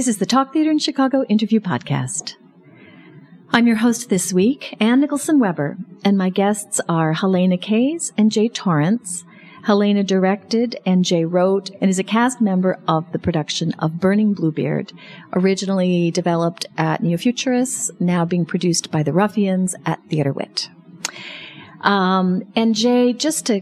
This 0.00 0.08
is 0.08 0.16
the 0.16 0.24
Talk 0.24 0.54
Theater 0.54 0.70
in 0.70 0.78
Chicago 0.78 1.24
interview 1.24 1.60
podcast. 1.60 2.36
I'm 3.52 3.66
your 3.66 3.76
host 3.76 4.08
this 4.08 4.32
week, 4.32 4.74
Ann 4.80 5.02
Nicholson 5.02 5.38
Weber, 5.38 5.76
and 6.02 6.16
my 6.16 6.30
guests 6.30 6.80
are 6.88 7.12
Halena 7.12 7.60
Kays 7.60 8.10
and 8.16 8.32
Jay 8.32 8.48
Torrence. 8.48 9.24
Halena 9.64 10.06
directed 10.06 10.80
and 10.86 11.04
Jay 11.04 11.26
wrote 11.26 11.68
and 11.82 11.90
is 11.90 11.98
a 11.98 12.02
cast 12.02 12.40
member 12.40 12.78
of 12.88 13.12
the 13.12 13.18
production 13.18 13.74
of 13.74 14.00
Burning 14.00 14.32
Bluebeard, 14.32 14.94
originally 15.34 16.10
developed 16.10 16.64
at 16.78 17.02
Neofuturists, 17.02 17.90
now 18.00 18.24
being 18.24 18.46
produced 18.46 18.90
by 18.90 19.02
the 19.02 19.12
Ruffians 19.12 19.74
at 19.84 20.02
Theater 20.08 20.32
Wit. 20.32 20.70
Um, 21.82 22.50
and 22.56 22.74
Jay, 22.74 23.12
just 23.12 23.44
to 23.48 23.60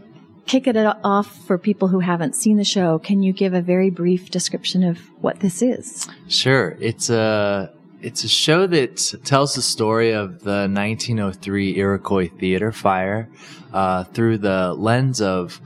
kick 0.49 0.67
it 0.67 0.77
off 1.05 1.47
for 1.47 1.59
people 1.59 1.89
who 1.89 2.01
haven't 2.01 2.35
seen 2.35 2.57
the 2.57 2.65
show, 2.65 2.99
can 2.99 3.23
you 3.23 3.33
give 3.33 3.55
a 3.55 3.61
very 3.61 3.91
brief 3.91 4.31
description 4.31 4.83
of 4.83 4.99
what 5.21 5.41
this 5.41 5.63
is? 5.63 6.09
Sure. 6.29 6.77
It's 6.81 7.11
a 7.11 7.73
it's 8.01 8.25
a 8.25 8.29
show 8.29 8.67
that 8.67 8.97
tells 9.25 9.55
the 9.55 9.63
story 9.63 10.13
of 10.13 10.45
the 10.45 10.69
1903 10.71 11.77
Iroquois 11.77 12.29
Theater 12.29 12.73
fire 12.73 13.29
uh, 13.73 14.05
through 14.05 14.39
the 14.39 14.73
lens 14.75 15.21
of 15.21 15.61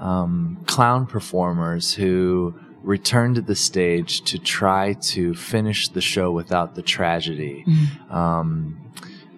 um, 0.00 0.62
clown 0.66 1.06
performers 1.06 1.94
who 1.94 2.58
returned 2.82 3.36
to 3.36 3.42
the 3.42 3.54
stage 3.54 4.22
to 4.22 4.38
try 4.38 4.94
to 4.94 5.34
finish 5.34 5.88
the 5.88 6.00
show 6.00 6.30
without 6.30 6.74
the 6.74 6.82
tragedy. 6.82 7.64
Mm. 7.66 8.10
Um, 8.10 8.83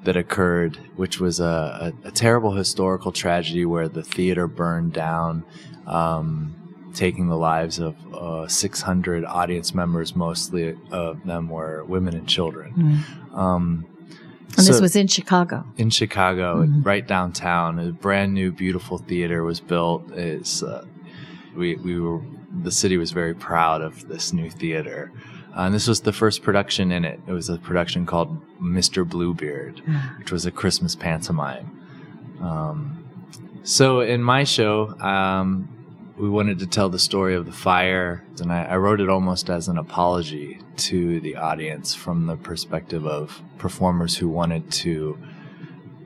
that 0.06 0.16
occurred, 0.16 0.76
which 0.94 1.18
was 1.18 1.40
a, 1.40 1.92
a, 2.04 2.08
a, 2.08 2.10
terrible 2.12 2.52
historical 2.52 3.10
tragedy 3.10 3.66
where 3.66 3.88
the 3.88 4.04
theater 4.04 4.46
burned 4.46 4.92
down, 4.92 5.44
um, 5.84 6.54
taking 6.94 7.26
the 7.28 7.36
lives 7.36 7.80
of 7.80 7.96
uh, 8.14 8.46
600 8.46 9.24
audience 9.24 9.74
members. 9.74 10.14
Mostly 10.14 10.78
of 10.92 11.24
them 11.26 11.48
were 11.48 11.84
women 11.84 12.14
and 12.14 12.28
children. 12.28 13.04
Mm. 13.34 13.36
Um, 13.36 13.86
and 14.56 14.64
so 14.64 14.72
this 14.72 14.80
was 14.80 14.94
in 14.94 15.08
Chicago. 15.08 15.66
In 15.76 15.90
Chicago, 15.90 16.62
mm-hmm. 16.62 16.82
right 16.82 17.06
downtown, 17.06 17.80
a 17.80 17.90
brand 17.90 18.32
new, 18.32 18.52
beautiful 18.52 18.98
theater 18.98 19.42
was 19.42 19.58
built. 19.58 20.08
It's, 20.12 20.62
uh, 20.62 20.86
we 21.56 21.74
we 21.76 21.98
were 21.98 22.22
the 22.62 22.70
city 22.70 22.96
was 22.96 23.10
very 23.10 23.34
proud 23.34 23.82
of 23.82 24.06
this 24.06 24.32
new 24.32 24.50
theater. 24.50 25.10
Uh, 25.56 25.62
and 25.62 25.74
this 25.74 25.88
was 25.88 26.02
the 26.02 26.12
first 26.12 26.42
production 26.42 26.92
in 26.92 27.04
it. 27.04 27.18
It 27.26 27.32
was 27.32 27.48
a 27.48 27.56
production 27.56 28.04
called 28.04 28.38
Mr. 28.60 29.08
Bluebeard, 29.08 29.80
which 30.18 30.30
was 30.30 30.44
a 30.44 30.50
Christmas 30.50 30.94
pantomime. 30.94 31.70
Um, 32.42 33.04
so 33.62 34.00
in 34.00 34.22
my 34.22 34.44
show, 34.44 34.90
um, 35.00 35.68
we 36.18 36.28
wanted 36.28 36.58
to 36.58 36.66
tell 36.66 36.88
the 36.88 36.98
story 36.98 37.34
of 37.34 37.46
the 37.46 37.52
fire, 37.52 38.22
and 38.40 38.52
I, 38.52 38.64
I, 38.64 38.76
wrote 38.76 39.00
it 39.00 39.08
almost 39.08 39.50
as 39.50 39.68
an 39.68 39.76
apology 39.76 40.58
to 40.76 41.20
the 41.20 41.36
audience 41.36 41.94
from 41.94 42.26
the 42.26 42.36
perspective 42.36 43.06
of 43.06 43.42
performers 43.58 44.16
who 44.16 44.28
wanted 44.28 44.70
to 44.70 45.18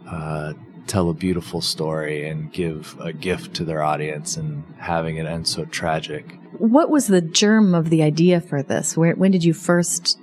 uh, 0.08 0.52
tell 0.86 1.10
a 1.10 1.14
beautiful 1.14 1.60
story 1.60 2.28
and 2.28 2.52
give 2.52 2.96
a 3.00 3.12
gift 3.12 3.54
to 3.54 3.64
their 3.64 3.82
audience 3.82 4.36
and 4.36 4.64
having 4.78 5.16
it 5.16 5.26
end 5.26 5.46
so 5.46 5.64
tragic. 5.66 6.38
What 6.58 6.90
was 6.90 7.06
the 7.06 7.20
germ 7.20 7.74
of 7.74 7.90
the 7.90 8.02
idea 8.02 8.40
for 8.40 8.62
this? 8.62 8.96
Where, 8.96 9.14
when 9.14 9.30
did 9.30 9.44
you 9.44 9.54
first 9.54 10.18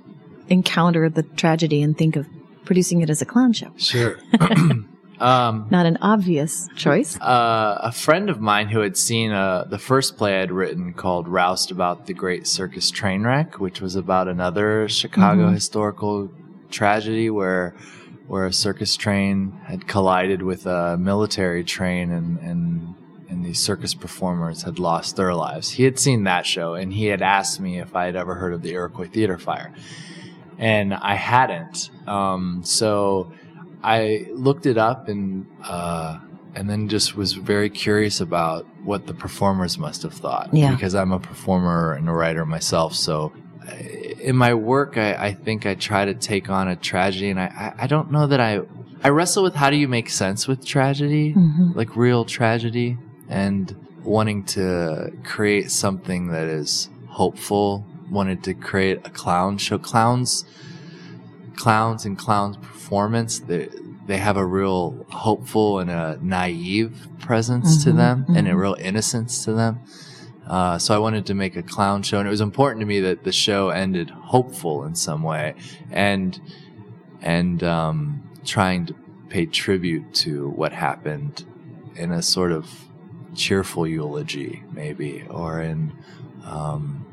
encounter 0.48 1.08
the 1.08 1.22
tragedy 1.22 1.82
and 1.82 1.96
think 1.96 2.16
of 2.16 2.26
producing 2.64 3.00
it 3.00 3.10
as 3.10 3.22
a 3.22 3.26
clown 3.26 3.52
show? 3.52 3.72
Sure. 3.76 4.18
Um, 5.20 5.66
Not 5.70 5.86
an 5.86 5.98
obvious 6.00 6.68
choice. 6.76 7.20
Uh, 7.20 7.78
a 7.80 7.92
friend 7.92 8.30
of 8.30 8.40
mine 8.40 8.68
who 8.68 8.80
had 8.80 8.96
seen 8.96 9.32
uh, 9.32 9.64
the 9.64 9.78
first 9.78 10.16
play 10.16 10.40
I'd 10.40 10.52
written 10.52 10.94
called 10.94 11.26
Roustabout 11.28 12.06
the 12.06 12.14
Great 12.14 12.46
Circus 12.46 12.90
Train 12.90 13.24
Wreck, 13.24 13.58
which 13.58 13.80
was 13.80 13.96
about 13.96 14.28
another 14.28 14.88
Chicago 14.88 15.46
mm-hmm. 15.46 15.54
historical 15.54 16.30
tragedy 16.70 17.30
where 17.30 17.74
where 18.28 18.44
a 18.44 18.52
circus 18.52 18.94
train 18.94 19.58
had 19.64 19.88
collided 19.88 20.42
with 20.42 20.66
a 20.66 20.96
military 20.98 21.64
train 21.64 22.12
and, 22.12 22.38
and 22.38 22.94
and 23.30 23.44
these 23.44 23.58
circus 23.58 23.92
performers 23.92 24.62
had 24.62 24.78
lost 24.78 25.16
their 25.16 25.34
lives. 25.34 25.70
He 25.70 25.84
had 25.84 25.98
seen 25.98 26.24
that 26.24 26.46
show 26.46 26.74
and 26.74 26.92
he 26.92 27.06
had 27.06 27.20
asked 27.20 27.60
me 27.60 27.78
if 27.78 27.94
I 27.94 28.06
had 28.06 28.16
ever 28.16 28.34
heard 28.34 28.54
of 28.54 28.62
the 28.62 28.70
Iroquois 28.72 29.08
Theater 29.08 29.36
Fire. 29.36 29.72
And 30.56 30.94
I 30.94 31.14
hadn't. 31.14 31.90
Um, 32.06 32.62
so 32.64 33.32
I 33.82 34.26
looked 34.32 34.66
it 34.66 34.78
up 34.78 35.08
and 35.08 35.46
uh, 35.62 36.20
and 36.54 36.68
then 36.68 36.88
just 36.88 37.16
was 37.16 37.34
very 37.34 37.70
curious 37.70 38.20
about 38.20 38.66
what 38.82 39.06
the 39.06 39.14
performers 39.14 39.78
must 39.78 40.02
have 40.02 40.14
thought. 40.14 40.48
Yeah. 40.52 40.72
Because 40.72 40.94
I'm 40.94 41.12
a 41.12 41.20
performer 41.20 41.92
and 41.92 42.08
a 42.08 42.12
writer 42.12 42.44
myself, 42.46 42.94
so 42.94 43.32
in 44.20 44.36
my 44.36 44.54
work, 44.54 44.96
I, 44.96 45.14
I, 45.14 45.32
think 45.32 45.66
I 45.66 45.74
try 45.74 46.04
to 46.04 46.14
take 46.14 46.50
on 46.50 46.68
a 46.68 46.76
tragedy, 46.76 47.30
and 47.30 47.40
I, 47.40 47.74
I, 47.78 47.86
don't 47.86 48.10
know 48.10 48.26
that 48.26 48.40
I 48.40 48.60
I 49.02 49.10
wrestle 49.10 49.42
with 49.42 49.54
how 49.54 49.70
do 49.70 49.76
you 49.76 49.88
make 49.88 50.10
sense 50.10 50.48
with 50.48 50.64
tragedy, 50.64 51.32
mm-hmm. 51.32 51.72
like 51.74 51.96
real 51.96 52.24
tragedy, 52.24 52.98
and 53.28 53.74
wanting 54.02 54.44
to 54.44 55.12
create 55.24 55.70
something 55.70 56.28
that 56.28 56.46
is 56.46 56.88
hopeful. 57.08 57.86
Wanted 58.10 58.42
to 58.44 58.54
create 58.54 59.06
a 59.06 59.10
clown 59.10 59.58
show. 59.58 59.78
Clowns, 59.78 60.44
clowns, 61.56 62.06
and 62.06 62.18
clowns 62.18 62.56
performance. 62.56 63.38
They 63.38 63.68
they 64.06 64.16
have 64.16 64.36
a 64.36 64.44
real 64.44 65.06
hopeful 65.10 65.78
and 65.78 65.90
a 65.90 66.18
naive 66.22 67.06
presence 67.20 67.76
mm-hmm. 67.76 67.90
to 67.90 67.96
them, 67.96 68.22
mm-hmm. 68.22 68.36
and 68.36 68.48
a 68.48 68.50
mm-hmm. 68.50 68.60
real 68.60 68.76
innocence 68.80 69.44
to 69.44 69.52
them. 69.52 69.80
Uh, 70.48 70.78
so 70.78 70.94
I 70.94 70.98
wanted 70.98 71.26
to 71.26 71.34
make 71.34 71.56
a 71.56 71.62
clown 71.62 72.02
show, 72.02 72.18
and 72.18 72.26
it 72.26 72.30
was 72.30 72.40
important 72.40 72.80
to 72.80 72.86
me 72.86 73.00
that 73.00 73.24
the 73.24 73.32
show 73.32 73.68
ended 73.68 74.10
hopeful 74.10 74.84
in 74.84 74.94
some 74.94 75.22
way, 75.22 75.54
and 75.90 76.40
and 77.20 77.62
um, 77.62 78.30
trying 78.44 78.86
to 78.86 78.94
pay 79.28 79.44
tribute 79.44 80.14
to 80.14 80.48
what 80.50 80.72
happened 80.72 81.44
in 81.96 82.12
a 82.12 82.22
sort 82.22 82.50
of 82.50 82.70
cheerful 83.34 83.86
eulogy, 83.86 84.62
maybe, 84.72 85.26
or 85.28 85.60
in 85.60 85.92
um, 86.46 87.04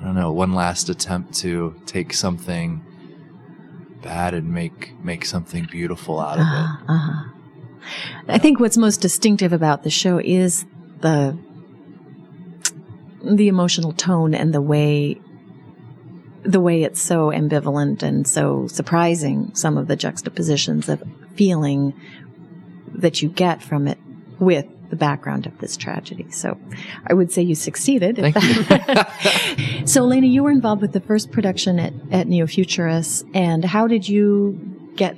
I 0.00 0.04
don't 0.04 0.16
know, 0.16 0.32
one 0.32 0.54
last 0.54 0.88
attempt 0.88 1.34
to 1.40 1.80
take 1.86 2.12
something 2.12 2.84
bad 4.02 4.34
and 4.34 4.52
make 4.52 4.92
make 5.02 5.24
something 5.24 5.66
beautiful 5.70 6.20
out 6.20 6.38
of 6.38 6.40
uh-huh, 6.40 6.76
it. 6.82 6.90
Uh-huh. 6.90 7.30
I 8.28 8.38
think 8.38 8.58
what's 8.58 8.76
most 8.76 9.00
distinctive 9.00 9.52
about 9.52 9.82
the 9.82 9.90
show 9.90 10.18
is 10.18 10.66
the 11.04 11.38
the 13.22 13.48
emotional 13.48 13.92
tone 13.92 14.34
and 14.34 14.52
the 14.52 14.60
way 14.60 15.20
the 16.42 16.60
way 16.60 16.82
it's 16.82 17.00
so 17.00 17.28
ambivalent 17.28 18.02
and 18.02 18.26
so 18.26 18.66
surprising 18.66 19.54
some 19.54 19.78
of 19.78 19.86
the 19.86 19.96
juxtapositions 19.96 20.88
of 20.88 21.02
feeling 21.34 21.94
that 22.88 23.22
you 23.22 23.28
get 23.28 23.62
from 23.62 23.86
it 23.86 23.98
with 24.38 24.66
the 24.90 24.96
background 24.96 25.46
of 25.46 25.58
this 25.58 25.76
tragedy. 25.76 26.30
So 26.30 26.58
I 27.06 27.14
would 27.14 27.32
say 27.32 27.40
you 27.42 27.54
succeeded. 27.54 28.16
Thank 28.16 28.36
you. 28.36 29.86
so 29.86 30.04
Lena, 30.04 30.26
you 30.26 30.42
were 30.42 30.50
involved 30.50 30.82
with 30.82 30.92
the 30.92 31.00
first 31.00 31.32
production 31.32 31.78
at, 31.78 31.94
at 32.10 32.26
Neofuturists 32.26 33.28
and 33.34 33.64
how 33.64 33.86
did 33.86 34.06
you 34.06 34.92
get 34.96 35.16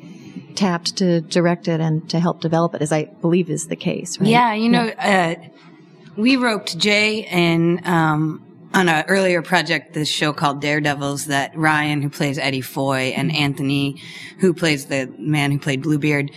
tapped 0.55 0.97
to 0.97 1.21
direct 1.23 1.69
it 1.69 1.81
and 1.81 2.09
to 2.11 2.19
help 2.21 2.41
develop 2.41 2.75
it 2.75 2.83
as 2.83 2.93
I 2.93 3.05
believe 3.05 3.51
is 3.51 3.67
the 3.67 3.77
case, 3.77 4.19
right? 4.19 4.29
Yeah, 4.29 4.55
you 4.55 4.69
know, 4.69 4.85
yeah. 4.85 5.35
Uh, 5.39 5.49
we 6.17 6.37
roped 6.37 6.79
Jay 6.79 7.25
and 7.27 7.85
um, 7.87 8.69
on 8.75 8.89
an 8.89 9.05
earlier 9.09 9.43
project, 9.43 9.95
this 9.95 10.09
show 10.09 10.33
called 10.33 10.61
Daredevils, 10.61 11.27
that 11.27 11.57
Ryan, 11.57 12.03
who 12.03 12.11
plays 12.11 12.39
Eddie 12.39 12.61
Foy, 12.61 13.15
and 13.17 13.35
Anthony, 13.35 14.03
who 14.39 14.53
plays 14.53 14.87
the 14.87 15.13
man 15.19 15.51
who 15.51 15.59
played 15.59 15.83
Bluebeard, 15.83 16.31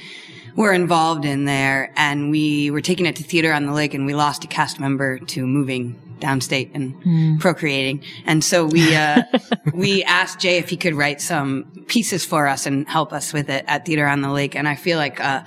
were 0.55 0.73
involved 0.73 1.25
in 1.25 1.45
there. 1.45 1.91
And 1.95 2.31
we 2.31 2.71
were 2.71 2.81
taking 2.81 3.05
it 3.05 3.15
to 3.17 3.23
theater 3.23 3.53
on 3.53 3.65
the 3.65 3.73
lake, 3.73 3.93
and 3.93 4.05
we 4.05 4.13
lost 4.13 4.43
a 4.43 4.47
cast 4.47 4.79
member 4.79 5.19
to 5.19 5.45
moving 5.45 5.99
downstate 6.19 6.71
and 6.73 7.01
mm. 7.03 7.39
procreating. 7.39 8.03
And 8.25 8.43
so 8.43 8.65
we 8.65 8.95
uh, 8.95 9.23
we 9.73 10.03
asked 10.03 10.39
Jay 10.39 10.57
if 10.57 10.69
he 10.69 10.77
could 10.77 10.93
write 10.93 11.21
some 11.21 11.85
pieces 11.87 12.25
for 12.25 12.47
us 12.47 12.65
and 12.65 12.87
help 12.87 13.13
us 13.13 13.33
with 13.33 13.49
it 13.49 13.65
at 13.67 13.85
Theater 13.85 14.05
on 14.05 14.21
the 14.21 14.29
Lake. 14.29 14.55
And 14.55 14.67
I 14.67 14.75
feel 14.75 14.97
like 14.97 15.19
a 15.19 15.45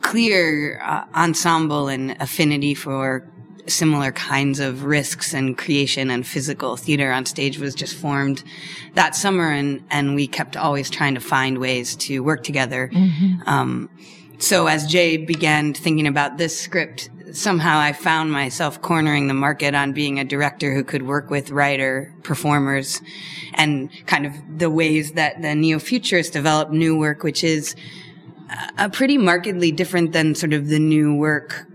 clear 0.00 0.80
uh, 0.84 1.04
ensemble 1.14 1.88
and 1.88 2.16
affinity 2.20 2.74
for 2.74 3.28
similar 3.66 4.12
kinds 4.12 4.60
of 4.60 4.84
risks 4.84 5.32
and 5.32 5.56
creation 5.56 6.10
and 6.10 6.26
physical 6.26 6.76
theater 6.76 7.10
on 7.12 7.26
stage 7.26 7.58
was 7.58 7.74
just 7.74 7.94
formed 7.94 8.42
that 8.94 9.14
summer 9.14 9.50
and 9.50 9.84
and 9.90 10.14
we 10.14 10.26
kept 10.26 10.56
always 10.56 10.90
trying 10.90 11.14
to 11.14 11.20
find 11.20 11.58
ways 11.58 11.96
to 11.96 12.20
work 12.20 12.42
together 12.42 12.90
mm-hmm. 12.92 13.48
um, 13.48 13.88
so 14.38 14.66
as 14.66 14.86
jay 14.86 15.16
began 15.16 15.72
thinking 15.72 16.06
about 16.06 16.36
this 16.36 16.58
script 16.58 17.08
somehow 17.32 17.78
i 17.78 17.92
found 17.92 18.30
myself 18.30 18.80
cornering 18.82 19.28
the 19.28 19.34
market 19.34 19.74
on 19.74 19.92
being 19.92 20.18
a 20.18 20.24
director 20.24 20.74
who 20.74 20.84
could 20.84 21.02
work 21.02 21.30
with 21.30 21.50
writer 21.50 22.14
performers 22.22 23.00
and 23.54 23.90
kind 24.06 24.26
of 24.26 24.32
the 24.58 24.70
ways 24.70 25.12
that 25.12 25.40
the 25.40 25.54
neo-futurists 25.54 26.32
develop 26.32 26.70
new 26.70 26.98
work 26.98 27.22
which 27.22 27.42
is 27.42 27.74
a 28.78 28.88
pretty 28.88 29.18
markedly 29.18 29.72
different 29.72 30.12
than 30.12 30.34
sort 30.34 30.52
of 30.52 30.68
the 30.68 30.78
new 30.78 31.14
work 31.14 31.66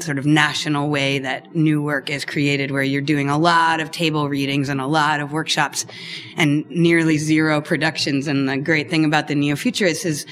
sort 0.00 0.18
of 0.18 0.26
national 0.26 0.88
way 0.88 1.18
that 1.20 1.54
new 1.54 1.82
work 1.82 2.10
is 2.10 2.24
created 2.24 2.70
where 2.70 2.82
you're 2.82 3.00
doing 3.02 3.28
a 3.30 3.38
lot 3.38 3.80
of 3.80 3.90
table 3.90 4.28
readings 4.28 4.68
and 4.68 4.80
a 4.80 4.86
lot 4.86 5.20
of 5.20 5.32
workshops 5.32 5.86
and 6.36 6.68
nearly 6.70 7.18
zero 7.18 7.60
productions. 7.60 8.26
And 8.26 8.48
the 8.48 8.56
great 8.56 8.90
thing 8.90 9.04
about 9.04 9.28
the 9.28 9.34
neo-futurists 9.34 10.04
is 10.04 10.26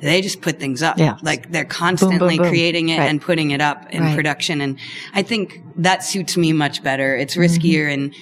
they 0.00 0.22
just 0.22 0.40
put 0.40 0.58
things 0.58 0.82
up. 0.82 0.98
Yeah. 0.98 1.18
Like 1.22 1.50
they're 1.52 1.64
constantly 1.64 2.36
boom, 2.36 2.44
boom. 2.44 2.48
creating 2.48 2.88
it 2.88 2.98
Right. 2.98 3.10
and 3.10 3.20
putting 3.20 3.50
it 3.50 3.60
up 3.60 3.86
in 3.90 4.02
Right. 4.02 4.14
production. 4.16 4.60
And 4.60 4.78
I 5.12 5.22
think 5.22 5.60
that 5.76 6.02
suits 6.02 6.36
me 6.36 6.52
much 6.52 6.82
better. 6.82 7.14
It's 7.16 7.36
riskier 7.36 7.86
Mm-hmm. 7.86 7.92
and 8.04 8.14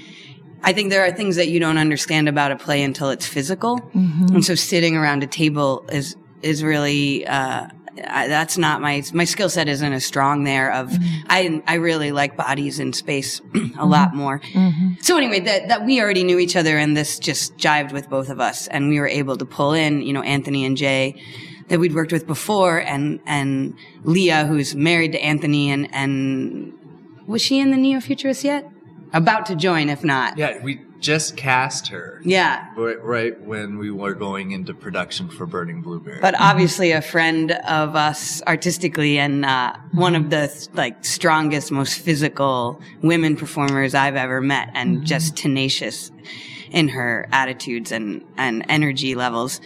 I 0.64 0.72
think 0.72 0.90
there 0.90 1.04
are 1.04 1.12
things 1.12 1.36
that 1.36 1.46
you 1.48 1.60
don't 1.60 1.78
understand 1.78 2.28
about 2.28 2.50
a 2.50 2.56
play 2.56 2.82
until 2.82 3.10
it's 3.10 3.24
physical. 3.24 3.78
Mm-hmm. 3.94 4.34
And 4.34 4.44
so 4.44 4.56
sitting 4.56 4.96
around 4.96 5.22
a 5.22 5.28
table 5.28 5.84
is, 5.92 6.16
is 6.42 6.64
really, 6.64 7.24
uh, 7.28 7.68
I, 8.06 8.28
that's 8.28 8.58
not 8.58 8.80
my 8.80 9.02
my 9.12 9.24
skill 9.24 9.48
set 9.48 9.68
isn't 9.68 9.92
as 9.92 10.04
strong 10.04 10.44
there 10.44 10.72
of 10.72 10.90
mm-hmm. 10.90 11.26
I 11.28 11.62
I 11.66 11.74
really 11.74 12.12
like 12.12 12.36
bodies 12.36 12.78
in 12.78 12.92
space 12.92 13.40
a 13.78 13.86
lot 13.86 14.08
mm-hmm. 14.08 14.16
more. 14.18 14.40
Mm-hmm. 14.40 14.94
So 15.00 15.16
anyway, 15.16 15.40
that 15.40 15.68
that 15.68 15.84
we 15.84 16.00
already 16.00 16.24
knew 16.24 16.38
each 16.38 16.56
other 16.56 16.78
and 16.78 16.96
this 16.96 17.18
just 17.18 17.56
jived 17.56 17.92
with 17.92 18.08
both 18.08 18.28
of 18.28 18.40
us 18.40 18.68
and 18.68 18.88
we 18.88 19.00
were 19.00 19.08
able 19.08 19.36
to 19.36 19.44
pull 19.44 19.72
in, 19.72 20.02
you 20.02 20.12
know, 20.12 20.22
Anthony 20.22 20.64
and 20.64 20.76
Jay 20.76 21.22
that 21.68 21.78
we'd 21.78 21.94
worked 21.94 22.12
with 22.12 22.26
before 22.26 22.78
and 22.78 23.20
and 23.26 23.74
Leah 24.04 24.46
who's 24.46 24.74
married 24.74 25.12
to 25.12 25.20
Anthony 25.20 25.70
and 25.70 25.92
and 25.94 26.74
was 27.26 27.42
she 27.42 27.58
in 27.58 27.70
the 27.70 27.76
Neo 27.76 28.00
Futurist 28.00 28.44
yet? 28.44 28.70
About 29.12 29.46
to 29.46 29.56
join 29.56 29.88
if 29.88 30.02
not. 30.04 30.36
Yeah, 30.38 30.62
we 30.62 30.80
just 31.00 31.36
cast 31.36 31.88
her. 31.88 32.20
Yeah. 32.24 32.66
Right, 32.76 33.02
right 33.02 33.40
when 33.40 33.78
we 33.78 33.90
were 33.90 34.14
going 34.14 34.50
into 34.50 34.74
production 34.74 35.28
for 35.28 35.46
Burning 35.46 35.80
Bluebeard. 35.82 36.20
but 36.20 36.34
obviously 36.40 36.92
a 36.92 37.00
friend 37.02 37.52
of 37.52 37.94
us 37.94 38.42
artistically 38.46 39.18
and 39.18 39.44
uh, 39.44 39.74
one 39.92 40.14
of 40.16 40.30
the 40.30 40.68
like 40.74 41.04
strongest 41.04 41.70
most 41.70 41.98
physical 42.00 42.80
women 43.02 43.36
performers 43.36 43.94
i've 43.94 44.16
ever 44.16 44.40
met 44.40 44.70
and 44.74 45.06
just 45.06 45.36
tenacious 45.36 46.10
in 46.70 46.88
her 46.88 47.28
attitudes 47.32 47.92
and, 47.92 48.24
and 48.36 48.64
energy 48.68 49.14
levels 49.14 49.60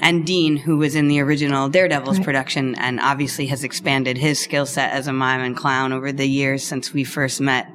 and 0.00 0.26
dean 0.26 0.56
who 0.56 0.76
was 0.78 0.94
in 0.94 1.08
the 1.08 1.20
original 1.20 1.68
daredevils 1.68 2.18
production 2.20 2.74
and 2.76 2.98
obviously 3.00 3.46
has 3.46 3.62
expanded 3.64 4.16
his 4.18 4.38
skill 4.38 4.66
set 4.66 4.92
as 4.92 5.06
a 5.06 5.12
mime 5.12 5.40
and 5.40 5.56
clown 5.56 5.92
over 5.92 6.12
the 6.12 6.26
years 6.26 6.64
since 6.64 6.92
we 6.92 7.04
first 7.04 7.40
met 7.40 7.70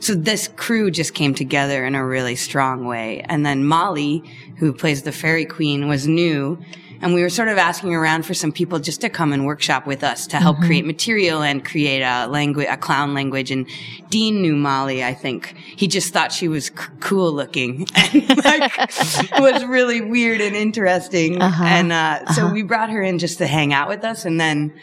so 0.00 0.14
this 0.14 0.48
crew 0.56 0.90
just 0.90 1.14
came 1.14 1.34
together 1.34 1.84
in 1.84 1.94
a 1.94 2.04
really 2.04 2.36
strong 2.36 2.86
way. 2.86 3.20
And 3.28 3.44
then 3.44 3.64
Molly, 3.64 4.22
who 4.58 4.72
plays 4.72 5.02
the 5.02 5.12
fairy 5.12 5.44
queen, 5.44 5.88
was 5.88 6.06
new. 6.06 6.58
And 7.00 7.14
we 7.14 7.22
were 7.22 7.30
sort 7.30 7.48
of 7.48 7.58
asking 7.58 7.94
around 7.94 8.26
for 8.26 8.34
some 8.34 8.50
people 8.50 8.80
just 8.80 9.00
to 9.02 9.08
come 9.08 9.32
and 9.32 9.46
workshop 9.46 9.86
with 9.86 10.02
us 10.02 10.26
to 10.28 10.38
help 10.38 10.58
create 10.58 10.84
material 10.84 11.42
and 11.42 11.64
create 11.64 12.02
a 12.02 12.26
language, 12.26 12.66
a 12.68 12.76
clown 12.76 13.14
language. 13.14 13.52
And 13.52 13.68
Dean 14.10 14.42
knew 14.42 14.56
Molly, 14.56 15.04
I 15.04 15.14
think. 15.14 15.54
He 15.56 15.86
just 15.86 16.12
thought 16.12 16.32
she 16.32 16.48
was 16.48 16.66
c- 16.66 16.72
cool 16.98 17.32
looking 17.32 17.86
and 17.94 18.44
like 18.44 18.76
was 19.38 19.64
really 19.64 20.00
weird 20.00 20.40
and 20.40 20.56
interesting. 20.56 21.40
Uh-huh. 21.40 21.64
And, 21.64 21.92
uh, 21.92 22.32
so 22.32 22.52
we 22.52 22.62
brought 22.62 22.90
her 22.90 23.00
in 23.00 23.20
just 23.20 23.38
to 23.38 23.46
hang 23.46 23.72
out 23.72 23.88
with 23.88 24.02
us. 24.02 24.24
And 24.24 24.40
then 24.40 24.74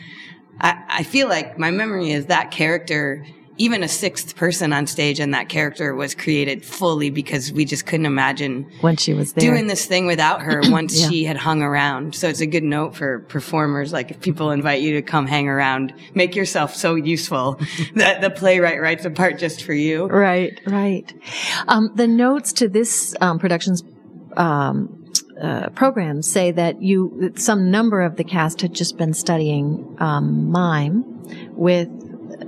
I, 0.62 0.84
I 0.88 1.04
feel 1.04 1.28
like 1.28 1.58
my 1.60 1.72
memory 1.72 2.12
is 2.12 2.28
that 2.28 2.52
character, 2.52 3.26
even 3.58 3.84
a 3.84 3.88
sixth 3.88 4.36
person 4.36 4.74
on 4.74 4.86
stage 4.88 5.20
and 5.20 5.34
that 5.34 5.48
character 5.50 5.96
was 5.96 6.14
created 6.14 6.66
fully 6.66 7.10
because 7.10 7.52
we 7.54 7.64
just 7.66 7.86
couldn't 7.86 8.06
imagine 8.06 8.70
when 8.82 8.98
she 8.98 9.14
was 9.14 9.32
there. 9.34 9.50
doing 9.50 9.68
this 9.68 9.86
thing 9.86 10.06
without 10.06 10.42
her 10.42 10.62
once 10.72 11.00
Yeah. 11.00 11.10
she 11.10 11.24
had 11.24 11.38
hung 11.38 11.62
around. 11.62 12.16
So 12.16 12.28
it's 12.28 12.42
a 12.42 12.46
good 12.48 12.64
note 12.64 12.96
for 12.96 13.20
performers. 13.20 13.94
Like 13.94 14.12
if 14.12 14.20
people 14.20 14.52
invite 14.52 14.82
you 14.82 14.94
to 14.96 15.02
come 15.02 15.26
hang 15.28 15.48
around, 15.48 15.94
make 16.14 16.36
yourself 16.36 16.76
so 16.76 16.96
useful 16.96 17.60
that 17.96 18.22
the 18.22 18.30
playwright 18.30 18.82
writes 18.82 19.06
a 19.06 19.10
part 19.10 19.40
just 19.40 19.64
for 19.64 19.74
you. 19.74 20.08
Right, 20.08 20.60
right. 20.66 21.14
Um, 21.68 21.92
the 21.96 22.08
notes 22.08 22.52
to 22.54 22.68
this 22.68 23.16
um, 23.22 23.40
production's 23.40 23.84
um, 24.38 25.02
uh, 25.42 25.70
program 25.70 26.22
say 26.22 26.52
that 26.52 26.82
you, 26.82 27.16
that 27.22 27.40
some 27.40 27.72
number 27.72 28.02
of 28.02 28.16
the 28.18 28.24
cast 28.24 28.62
had 28.62 28.74
just 28.74 28.98
been 28.98 29.14
studying 29.14 29.96
um, 30.00 30.50
mime 30.52 31.04
with, 31.56 31.90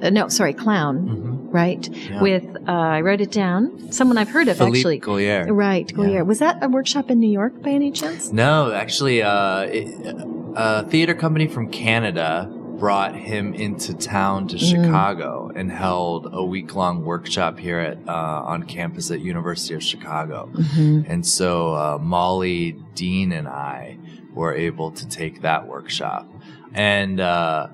uh, 0.01 0.09
no, 0.09 0.27
sorry, 0.29 0.53
clown, 0.53 1.49
right? 1.51 1.87
With, 2.21 2.45
uh, 2.67 2.71
I 2.71 3.01
wrote 3.01 3.21
it 3.21 3.31
down. 3.31 3.91
Someone 3.91 4.17
I've 4.17 4.29
heard 4.29 4.47
of 4.47 4.57
Philippe 4.57 4.79
actually. 4.79 4.99
Gaulier. 4.99 5.45
Right, 5.49 5.87
Gaulier. 5.87 6.13
Yeah. 6.13 6.21
Was 6.21 6.39
that 6.39 6.63
a 6.63 6.69
workshop 6.69 7.09
in 7.09 7.19
New 7.19 7.29
York 7.31 7.61
by 7.61 7.69
any 7.69 7.91
chance? 7.91 8.31
No, 8.31 8.71
actually, 8.71 9.21
uh, 9.21 9.61
it, 9.61 10.15
a 10.55 10.83
theater 10.87 11.13
company 11.13 11.47
from 11.47 11.69
Canada 11.71 12.51
brought 12.77 13.15
him 13.15 13.55
into 13.55 13.93
town 13.95 14.47
to 14.47 14.57
Chicago 14.57 15.51
and 15.55 15.71
held 15.71 16.29
a 16.31 16.43
week 16.45 16.75
long 16.75 17.03
workshop 17.03 17.57
here 17.57 17.79
at 17.79 17.97
uh, 18.07 18.43
on 18.45 18.61
campus 18.63 19.09
at 19.09 19.19
University 19.19 19.73
of 19.73 19.81
Chicago. 19.81 20.51
And 20.75 21.25
so 21.25 21.73
uh, 21.73 21.97
Molly, 21.99 22.73
Dean, 22.93 23.31
and 23.31 23.47
I 23.47 23.97
were 24.31 24.53
able 24.53 24.91
to 24.91 25.07
take 25.07 25.41
that 25.41 25.67
workshop, 25.67 26.29
and 26.73 27.19
uh, 27.19 27.69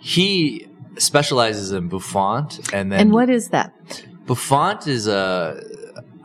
he 0.00 0.66
specializes 1.00 1.72
in 1.72 1.88
Bouffon, 1.88 2.48
and 2.72 2.92
then 2.92 3.00
And 3.00 3.12
what 3.12 3.30
is 3.30 3.48
that? 3.48 3.72
Bouffon 4.26 4.86
is 4.86 5.06
a. 5.06 5.62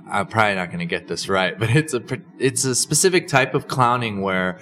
I'm 0.08 0.28
probably 0.28 0.56
not 0.56 0.68
going 0.68 0.80
to 0.80 0.86
get 0.86 1.08
this 1.08 1.28
right, 1.28 1.58
but 1.58 1.70
it's 1.76 1.94
a 1.94 2.04
it's 2.38 2.66
a 2.66 2.76
specific 2.76 3.28
type 3.28 3.54
of 3.54 3.68
clowning 3.68 4.22
where 4.22 4.60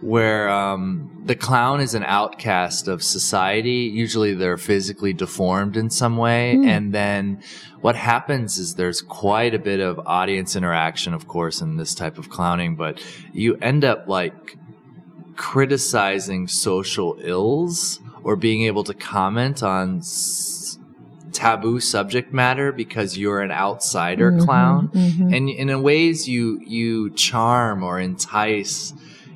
where 0.00 0.48
um, 0.48 1.22
the 1.24 1.34
clown 1.34 1.80
is 1.80 1.94
an 1.94 2.04
outcast 2.04 2.86
of 2.86 3.02
society. 3.02 3.90
Usually, 3.92 4.34
they're 4.34 4.58
physically 4.58 5.12
deformed 5.12 5.76
in 5.76 5.90
some 5.90 6.16
way, 6.16 6.52
and 6.52 6.94
then 6.94 7.42
what 7.80 7.96
happens 7.96 8.58
is 8.58 8.74
there's 8.74 9.00
quite 9.00 9.54
a 9.54 9.58
bit 9.58 9.80
of 9.80 9.98
audience 10.06 10.56
interaction, 10.56 11.14
of 11.14 11.28
course, 11.28 11.60
in 11.60 11.76
this 11.76 11.94
type 11.94 12.18
of 12.18 12.28
clowning, 12.30 12.76
but 12.76 13.02
you 13.32 13.56
end 13.56 13.84
up 13.84 14.08
like 14.08 14.56
criticizing 15.36 16.48
social 16.48 17.18
ills 17.20 18.00
or 18.26 18.34
being 18.34 18.62
able 18.62 18.82
to 18.82 18.92
comment 18.92 19.62
on 19.62 19.98
s- 19.98 20.78
taboo 21.32 21.78
subject 21.78 22.32
matter 22.32 22.72
because 22.72 23.16
you're 23.16 23.40
an 23.40 23.52
outsider 23.52 24.32
mm-hmm, 24.32 24.44
clown? 24.44 24.88
Mm-hmm. 24.88 25.32
and 25.32 25.48
in 25.48 25.70
a 25.70 25.80
ways 25.80 26.28
you 26.28 26.60
you 26.66 27.10
charm 27.10 27.84
or 27.84 28.00
entice 28.00 28.92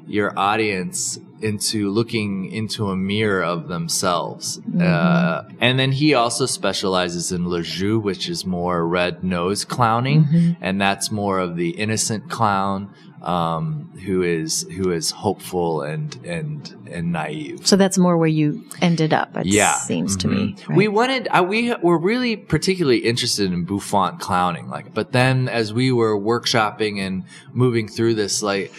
your 0.07 0.37
audience 0.37 1.21
into 1.41 1.91
looking 1.91 2.51
into 2.51 2.91
a 2.91 2.97
mirror 2.97 3.45
of 3.45 3.69
themselves. 3.69 4.59
Mm-hmm. 4.59 4.83
Uh, 4.83 5.43
and 5.61 5.79
then 5.79 5.93
he 5.93 6.15
also 6.15 6.47
specializes 6.47 7.31
in 7.33 7.49
le 7.49 7.63
jeu 7.63 7.99
which 7.99 8.29
is 8.29 8.45
more 8.45 8.87
red 8.87 9.23
nose 9.23 9.65
clowning. 9.65 10.57
And 10.61 10.81
that's 10.81 11.11
more 11.11 11.39
of 11.39 11.57
the 11.57 11.71
innocent 11.71 12.29
clown 12.29 12.93
um, 13.23 13.91
who 14.05 14.23
is 14.23 14.67
who 14.77 14.91
is 14.91 15.11
hopeful 15.11 15.83
and 15.83 16.19
and 16.25 16.75
and 16.91 17.13
naive 17.13 17.67
So 17.67 17.77
that's 17.77 17.99
more 17.99 18.17
where 18.17 18.29
you 18.29 18.65
ended 18.81 19.13
up, 19.13 19.37
it 19.37 19.47
yeah, 19.47 19.75
seems 19.75 20.17
to 20.19 20.29
me. 20.29 20.57
Right? 20.69 20.77
We 20.77 20.89
wanted, 20.89 21.29
uh, 21.31 21.43
we 21.43 21.75
were 21.77 21.99
really 21.99 22.37
particularly 22.37 22.99
interested 22.99 23.53
in 23.53 23.65
Bouffon 23.65 24.19
clowning, 24.19 24.69
like, 24.69 24.93
but 24.93 25.13
then 25.13 25.49
as 25.49 25.73
we 25.73 25.93
were 25.93 26.19
workshopping 26.19 26.99
and 26.99 27.25
moving 27.53 27.89
through 27.89 28.15
this, 28.15 28.43
like, 28.43 28.73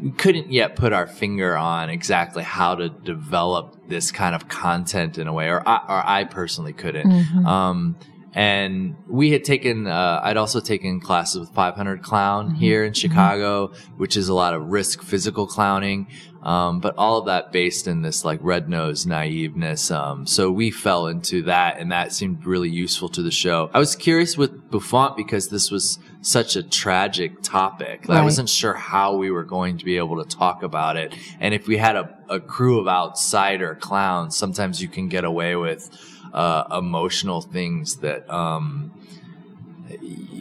we 0.00 0.12
couldn't 0.12 0.52
yet 0.52 0.76
put 0.76 0.92
our 0.92 1.06
finger 1.06 1.56
on 1.56 1.90
exactly 1.90 2.44
how 2.44 2.76
to 2.76 2.88
develop 2.88 3.88
this 3.88 4.12
kind 4.12 4.34
of 4.34 4.48
content 4.48 5.18
in 5.18 5.26
a 5.26 5.32
way, 5.32 5.48
or 5.48 5.66
I, 5.66 5.76
or 5.76 6.02
I 6.06 6.24
personally 6.24 6.72
couldn't. 6.72 7.10
Mm-hmm. 7.10 7.46
Um, 7.46 7.96
and 8.38 8.94
we 9.08 9.32
had 9.32 9.42
taken, 9.42 9.88
uh, 9.88 10.20
I'd 10.22 10.36
also 10.36 10.60
taken 10.60 11.00
classes 11.00 11.40
with 11.40 11.50
500 11.50 12.04
Clown 12.04 12.54
here 12.54 12.84
in 12.84 12.92
Chicago, 12.92 13.72
which 13.96 14.16
is 14.16 14.28
a 14.28 14.34
lot 14.34 14.54
of 14.54 14.62
risk 14.62 15.02
physical 15.02 15.48
clowning. 15.48 16.06
Um, 16.44 16.78
but 16.78 16.94
all 16.96 17.18
of 17.18 17.26
that 17.26 17.50
based 17.50 17.88
in 17.88 18.02
this 18.02 18.24
like 18.24 18.38
red 18.40 18.68
nose 18.68 19.06
naiveness. 19.06 19.90
Um, 19.90 20.24
so 20.24 20.52
we 20.52 20.70
fell 20.70 21.08
into 21.08 21.42
that 21.42 21.80
and 21.80 21.90
that 21.90 22.12
seemed 22.12 22.46
really 22.46 22.68
useful 22.68 23.08
to 23.08 23.24
the 23.24 23.32
show. 23.32 23.70
I 23.74 23.80
was 23.80 23.96
curious 23.96 24.38
with 24.38 24.70
bouffon 24.70 25.14
because 25.16 25.48
this 25.48 25.72
was 25.72 25.98
such 26.20 26.54
a 26.54 26.62
tragic 26.62 27.42
topic. 27.42 28.08
I 28.08 28.22
wasn't 28.22 28.48
sure 28.48 28.74
how 28.74 29.16
we 29.16 29.32
were 29.32 29.42
going 29.42 29.78
to 29.78 29.84
be 29.84 29.96
able 29.96 30.22
to 30.22 30.36
talk 30.36 30.62
about 30.62 30.96
it. 30.96 31.12
And 31.40 31.54
if 31.54 31.66
we 31.66 31.76
had 31.76 31.96
a, 31.96 32.16
a 32.28 32.38
crew 32.38 32.78
of 32.78 32.86
outsider 32.86 33.74
clowns, 33.74 34.36
sometimes 34.36 34.80
you 34.80 34.86
can 34.86 35.08
get 35.08 35.24
away 35.24 35.56
with 35.56 35.90
uh, 36.32 36.64
emotional 36.78 37.40
things 37.40 37.96
that 37.96 38.28
um, 38.30 38.92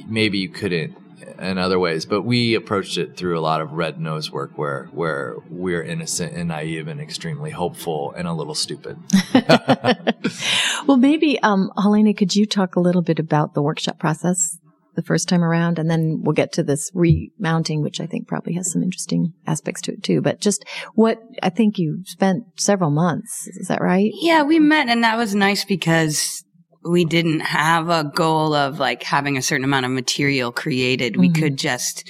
maybe 0.08 0.40
you 0.40 0.50
couldn't 0.50 0.98
in 1.40 1.58
other 1.58 1.80
ways. 1.80 2.06
But 2.06 2.24
we 2.24 2.56
approached 2.56 2.98
it 2.98 3.16
through 3.16 3.38
a 3.38 3.42
lot 3.42 3.62
of 3.62 3.74
red 3.74 4.00
nose 4.00 4.32
work, 4.32 4.58
where 4.58 4.86
where 4.92 5.36
we're 5.50 5.84
innocent 5.84 6.34
and 6.34 6.50
naive 6.50 6.88
and 6.88 7.00
extremely 7.00 7.52
hopeful 7.52 8.14
and 8.14 8.28
a 8.28 8.34
little 8.34 8.56
stupid. 8.56 8.98
well, 10.88 10.98
maybe, 10.98 11.40
um, 11.42 11.72
Halena, 11.78 12.16
could 12.16 12.36
you 12.36 12.46
talk 12.46 12.76
a 12.76 12.80
little 12.80 13.02
bit 13.02 13.20
about 13.20 13.54
the 13.54 13.62
workshop 13.62 14.00
process 14.00 14.60
the 14.98 15.04
first 15.04 15.30
time 15.30 15.44
around, 15.44 15.80
and 15.80 15.90
then 15.90 16.22
we'll 16.24 16.34
get 16.34 16.52
to 16.54 16.64
this 16.64 16.92
remounting, 16.94 17.84
which 17.84 18.02
I 18.02 18.08
think 18.08 18.28
probably 18.28 18.56
has 18.56 18.72
some 18.72 18.82
interesting 18.82 19.32
aspects 19.46 19.84
to 19.84 19.94
it 19.94 20.04
too. 20.04 20.22
But 20.22 20.42
just 20.42 20.66
what 20.96 21.20
I 21.42 21.50
think 21.50 21.78
you 21.78 22.02
spent 22.06 22.44
several 22.58 22.90
months. 22.90 23.48
Is 23.48 23.68
that 23.68 23.80
right? 23.80 24.10
Yeah, 24.16 24.42
we 24.42 24.60
met, 24.60 24.90
and 24.90 25.04
that 25.04 25.16
was 25.16 25.36
nice 25.36 25.64
because 25.64 26.44
we 26.84 27.06
didn't 27.06 27.42
have 27.42 27.90
a 27.90 28.12
goal 28.16 28.56
of 28.56 28.80
like 28.80 29.04
having 29.04 29.38
a 29.38 29.42
certain 29.42 29.66
amount 29.66 29.86
of 29.86 29.92
material 29.92 30.52
created. 30.52 31.14
Mm-hmm. 31.14 31.22
We 31.22 31.30
could 31.32 31.58
just, 31.58 32.10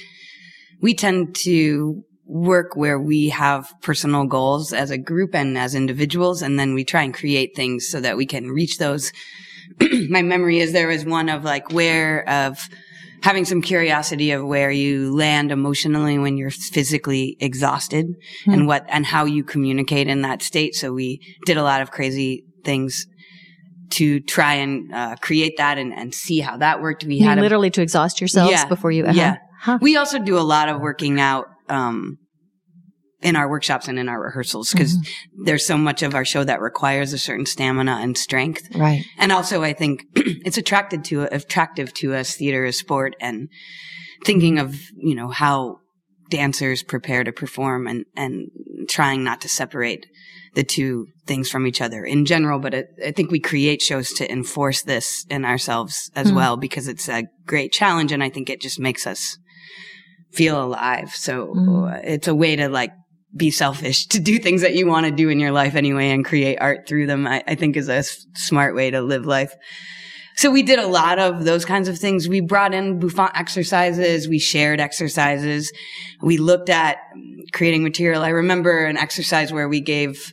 we 0.80 0.94
tend 0.94 1.34
to 1.42 2.02
work 2.24 2.74
where 2.74 2.98
we 2.98 3.28
have 3.28 3.70
personal 3.82 4.26
goals 4.26 4.72
as 4.72 4.90
a 4.90 4.98
group 4.98 5.34
and 5.34 5.58
as 5.58 5.74
individuals. 5.74 6.42
And 6.42 6.58
then 6.58 6.74
we 6.74 6.84
try 6.84 7.02
and 7.02 7.12
create 7.12 7.54
things 7.54 7.88
so 7.88 8.00
that 8.00 8.16
we 8.16 8.26
can 8.26 8.48
reach 8.50 8.78
those. 8.78 9.12
My 10.08 10.22
memory 10.22 10.58
is 10.58 10.72
there 10.72 10.88
was 10.88 11.04
one 11.04 11.28
of 11.28 11.44
like 11.44 11.72
where 11.72 12.28
of 12.28 12.58
having 13.22 13.44
some 13.44 13.60
curiosity 13.60 14.30
of 14.30 14.44
where 14.44 14.70
you 14.70 15.14
land 15.14 15.50
emotionally 15.50 16.18
when 16.18 16.36
you're 16.36 16.50
physically 16.50 17.36
exhausted 17.40 18.06
mm-hmm. 18.06 18.52
and 18.52 18.66
what, 18.66 18.84
and 18.88 19.04
how 19.04 19.24
you 19.24 19.42
communicate 19.42 20.08
in 20.08 20.22
that 20.22 20.42
state. 20.42 20.74
So 20.74 20.92
we 20.92 21.20
did 21.44 21.56
a 21.56 21.62
lot 21.62 21.82
of 21.82 21.90
crazy 21.90 22.44
things 22.64 23.06
to 23.90 24.20
try 24.20 24.54
and 24.54 24.94
uh, 24.94 25.16
create 25.16 25.56
that 25.56 25.78
and, 25.78 25.92
and 25.92 26.14
see 26.14 26.40
how 26.40 26.58
that 26.58 26.80
worked. 26.80 27.04
We 27.04 27.16
you 27.16 27.24
had 27.24 27.40
literally 27.40 27.68
a, 27.68 27.72
to 27.72 27.82
exhaust 27.82 28.20
yourselves 28.20 28.52
yeah, 28.52 28.66
before 28.66 28.90
you. 28.90 29.04
Uh-huh. 29.04 29.14
Yeah. 29.14 29.36
Huh. 29.60 29.78
We 29.80 29.96
also 29.96 30.18
do 30.18 30.38
a 30.38 30.40
lot 30.40 30.68
of 30.68 30.80
working 30.80 31.20
out, 31.20 31.46
um, 31.68 32.18
in 33.20 33.34
our 33.34 33.48
workshops 33.48 33.88
and 33.88 33.98
in 33.98 34.08
our 34.08 34.20
rehearsals 34.20 34.70
because 34.72 34.96
mm-hmm. 34.96 35.44
there's 35.44 35.66
so 35.66 35.76
much 35.76 36.02
of 36.02 36.14
our 36.14 36.24
show 36.24 36.44
that 36.44 36.60
requires 36.60 37.12
a 37.12 37.18
certain 37.18 37.46
stamina 37.46 37.98
and 38.00 38.16
strength. 38.16 38.68
Right. 38.74 39.04
And 39.18 39.32
also 39.32 39.62
I 39.62 39.72
think 39.72 40.04
it's 40.14 40.58
attracted 40.58 41.04
to, 41.06 41.22
attractive 41.22 41.92
to 41.94 42.14
us 42.14 42.36
theater 42.36 42.64
as 42.64 42.78
sport 42.78 43.16
and 43.20 43.48
thinking 44.24 44.58
of, 44.58 44.76
you 44.96 45.14
know, 45.14 45.30
how 45.30 45.80
dancers 46.30 46.82
prepare 46.82 47.24
to 47.24 47.32
perform 47.32 47.86
and, 47.86 48.04
and 48.14 48.50
trying 48.88 49.24
not 49.24 49.40
to 49.40 49.48
separate 49.48 50.06
the 50.54 50.62
two 50.62 51.08
things 51.26 51.50
from 51.50 51.66
each 51.66 51.80
other 51.80 52.04
in 52.04 52.24
general, 52.24 52.58
but 52.58 52.74
it, 52.74 52.88
I 53.04 53.12
think 53.12 53.30
we 53.30 53.40
create 53.40 53.82
shows 53.82 54.12
to 54.14 54.30
enforce 54.30 54.82
this 54.82 55.26
in 55.28 55.44
ourselves 55.44 56.10
as 56.14 56.30
mm. 56.30 56.36
well 56.36 56.56
because 56.56 56.88
it's 56.88 57.08
a 57.08 57.24
great 57.46 57.72
challenge 57.72 58.12
and 58.12 58.22
I 58.22 58.30
think 58.30 58.48
it 58.48 58.60
just 58.60 58.78
makes 58.78 59.06
us 59.06 59.38
feel 60.32 60.62
alive. 60.62 61.10
So 61.14 61.54
mm. 61.54 62.04
it's 62.04 62.28
a 62.28 62.34
way 62.34 62.56
to 62.56 62.68
like 62.68 62.92
be 63.38 63.50
selfish 63.50 64.06
to 64.06 64.20
do 64.20 64.38
things 64.38 64.62
that 64.62 64.74
you 64.74 64.86
want 64.86 65.06
to 65.06 65.12
do 65.12 65.28
in 65.28 65.38
your 65.38 65.52
life 65.52 65.74
anyway 65.74 66.10
and 66.10 66.24
create 66.24 66.58
art 66.60 66.86
through 66.86 67.06
them. 67.06 67.26
I, 67.26 67.42
I 67.46 67.54
think 67.54 67.76
is 67.76 67.88
a 67.88 67.96
s- 67.96 68.26
smart 68.34 68.74
way 68.74 68.90
to 68.90 69.00
live 69.00 69.24
life. 69.24 69.54
So 70.36 70.50
we 70.50 70.62
did 70.62 70.78
a 70.78 70.86
lot 70.86 71.18
of 71.18 71.44
those 71.44 71.64
kinds 71.64 71.88
of 71.88 71.98
things. 71.98 72.28
We 72.28 72.40
brought 72.40 72.72
in 72.72 73.00
Bouffon 73.00 73.30
exercises. 73.34 74.28
We 74.28 74.38
shared 74.38 74.80
exercises. 74.80 75.72
We 76.20 76.36
looked 76.38 76.68
at 76.68 76.98
creating 77.52 77.82
material. 77.82 78.22
I 78.22 78.28
remember 78.28 78.84
an 78.84 78.96
exercise 78.96 79.52
where 79.52 79.68
we 79.68 79.80
gave 79.80 80.32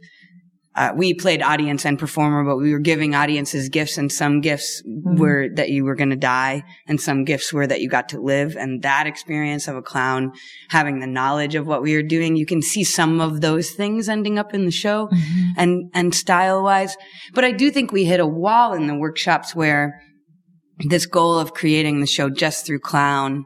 uh, 0.75 0.91
we 0.93 1.13
played 1.13 1.41
audience 1.41 1.85
and 1.85 1.97
performer, 1.97 2.43
but 2.43 2.57
we 2.57 2.73
were 2.73 2.79
giving 2.79 3.15
audiences 3.15 3.69
gifts 3.69 3.97
and 3.97 4.11
some 4.11 4.41
gifts 4.41 4.83
mm-hmm. 4.85 5.15
were 5.15 5.47
that 5.55 5.69
you 5.69 5.85
were 5.85 5.95
going 5.95 6.09
to 6.09 6.17
die 6.17 6.63
and 6.85 6.99
some 6.99 7.23
gifts 7.23 7.53
were 7.53 7.65
that 7.65 7.79
you 7.79 7.87
got 7.87 8.09
to 8.09 8.19
live. 8.19 8.57
And 8.57 8.81
that 8.81 9.07
experience 9.07 9.69
of 9.69 9.77
a 9.77 9.81
clown 9.81 10.33
having 10.69 10.99
the 10.99 11.07
knowledge 11.07 11.55
of 11.55 11.65
what 11.65 11.81
we 11.81 11.95
were 11.95 12.03
doing, 12.03 12.35
you 12.35 12.45
can 12.45 12.61
see 12.61 12.83
some 12.83 13.21
of 13.21 13.39
those 13.39 13.71
things 13.71 14.09
ending 14.09 14.37
up 14.37 14.53
in 14.53 14.65
the 14.65 14.71
show 14.71 15.07
mm-hmm. 15.07 15.51
and, 15.55 15.89
and 15.93 16.13
style 16.13 16.61
wise. 16.61 16.97
But 17.33 17.45
I 17.45 17.53
do 17.53 17.71
think 17.71 17.93
we 17.93 18.03
hit 18.03 18.19
a 18.19 18.27
wall 18.27 18.73
in 18.73 18.87
the 18.87 18.95
workshops 18.95 19.55
where 19.55 20.01
this 20.89 21.05
goal 21.05 21.39
of 21.39 21.53
creating 21.53 22.01
the 22.01 22.07
show 22.07 22.29
just 22.29 22.65
through 22.65 22.79
clown 22.79 23.45